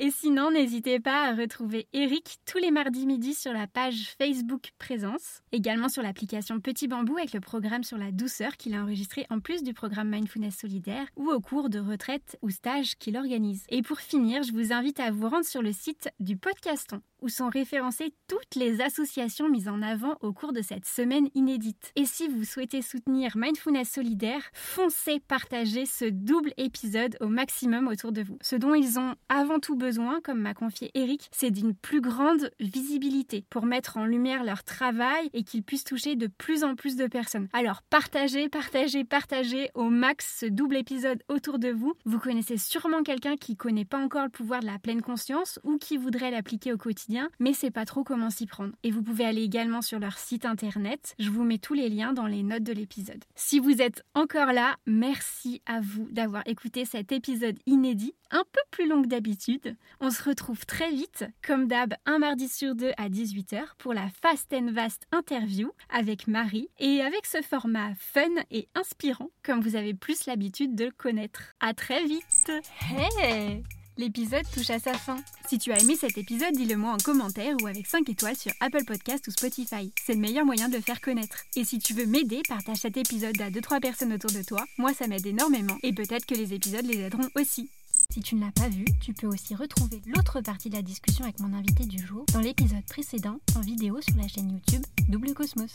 [0.00, 4.72] Et sinon, n'hésitez pas à retrouver Eric tous les mardis midi sur la page Facebook
[4.78, 9.26] Présence, également sur l'application Petit Bambou avec le programme sur la douceur qu'il a enregistré
[9.30, 13.64] en plus du programme Mindfulness Solidaire ou au cours de retraite ou stage qu'il organise.
[13.68, 17.28] Et pour finir, je vous invite à vous rendre sur le site du podcaston où
[17.28, 21.90] sont référencées toutes les associations mises en avant au cours de cette semaine inédite.
[21.96, 28.12] Et si vous souhaitez soutenir Mindfulness Solidaire, foncez partager ce double épisode au maximum autour
[28.12, 28.38] de vous.
[28.42, 32.52] Ce dont ils ont avant tout besoin, comme m'a confié Eric, c'est d'une plus grande
[32.60, 36.94] visibilité pour mettre en lumière leur travail et qu'ils puissent toucher de plus en plus
[36.94, 37.48] de personnes.
[37.52, 41.94] Alors partagez, partagez, partagez au max ce double épisode autour de vous.
[42.04, 45.76] Vous connaissez sûrement quelqu'un qui connaît pas encore le pouvoir de la pleine conscience ou
[45.76, 48.74] qui voudrait l'appliquer au quotidien mais c'est pas trop comment s'y prendre.
[48.84, 51.16] Et vous pouvez aller également sur leur site internet.
[51.18, 53.24] Je vous mets tous les liens dans les notes de l'épisode.
[53.34, 58.60] Si vous êtes encore là, merci à vous d'avoir écouté cet épisode inédit, un peu
[58.70, 59.76] plus long que d'habitude.
[60.00, 64.08] On se retrouve très vite, comme d'hab, un mardi sur deux à 18h pour la
[64.22, 69.76] Fast and Vast interview avec Marie et avec ce format fun et inspirant comme vous
[69.76, 71.54] avez plus l'habitude de le connaître.
[71.60, 72.50] À très vite.
[72.90, 73.62] Hey
[73.96, 75.16] L'épisode touche à sa fin.
[75.48, 78.50] Si tu as aimé cet épisode, dis-le moi en commentaire ou avec 5 étoiles sur
[78.58, 79.92] Apple Podcast ou Spotify.
[80.04, 81.44] C'est le meilleur moyen de le faire connaître.
[81.54, 84.64] Et si tu veux m'aider, partage cet épisode à 2-3 personnes autour de toi.
[84.78, 85.78] Moi, ça m'aide énormément.
[85.84, 87.70] Et peut-être que les épisodes les aideront aussi.
[88.10, 91.24] Si tu ne l'as pas vu, tu peux aussi retrouver l'autre partie de la discussion
[91.24, 95.34] avec mon invité du jour dans l'épisode précédent en vidéo sur la chaîne YouTube Double
[95.34, 95.70] Cosmos.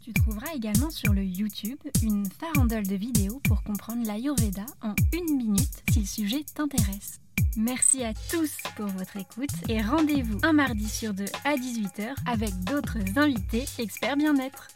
[0.00, 5.36] Tu trouveras également sur le YouTube une farandole de vidéos pour comprendre l'Ayurveda en une
[5.36, 7.21] minute si le sujet t'intéresse.
[7.56, 12.58] Merci à tous pour votre écoute et rendez-vous un mardi sur deux à 18h avec
[12.64, 14.68] d'autres invités experts bien-être.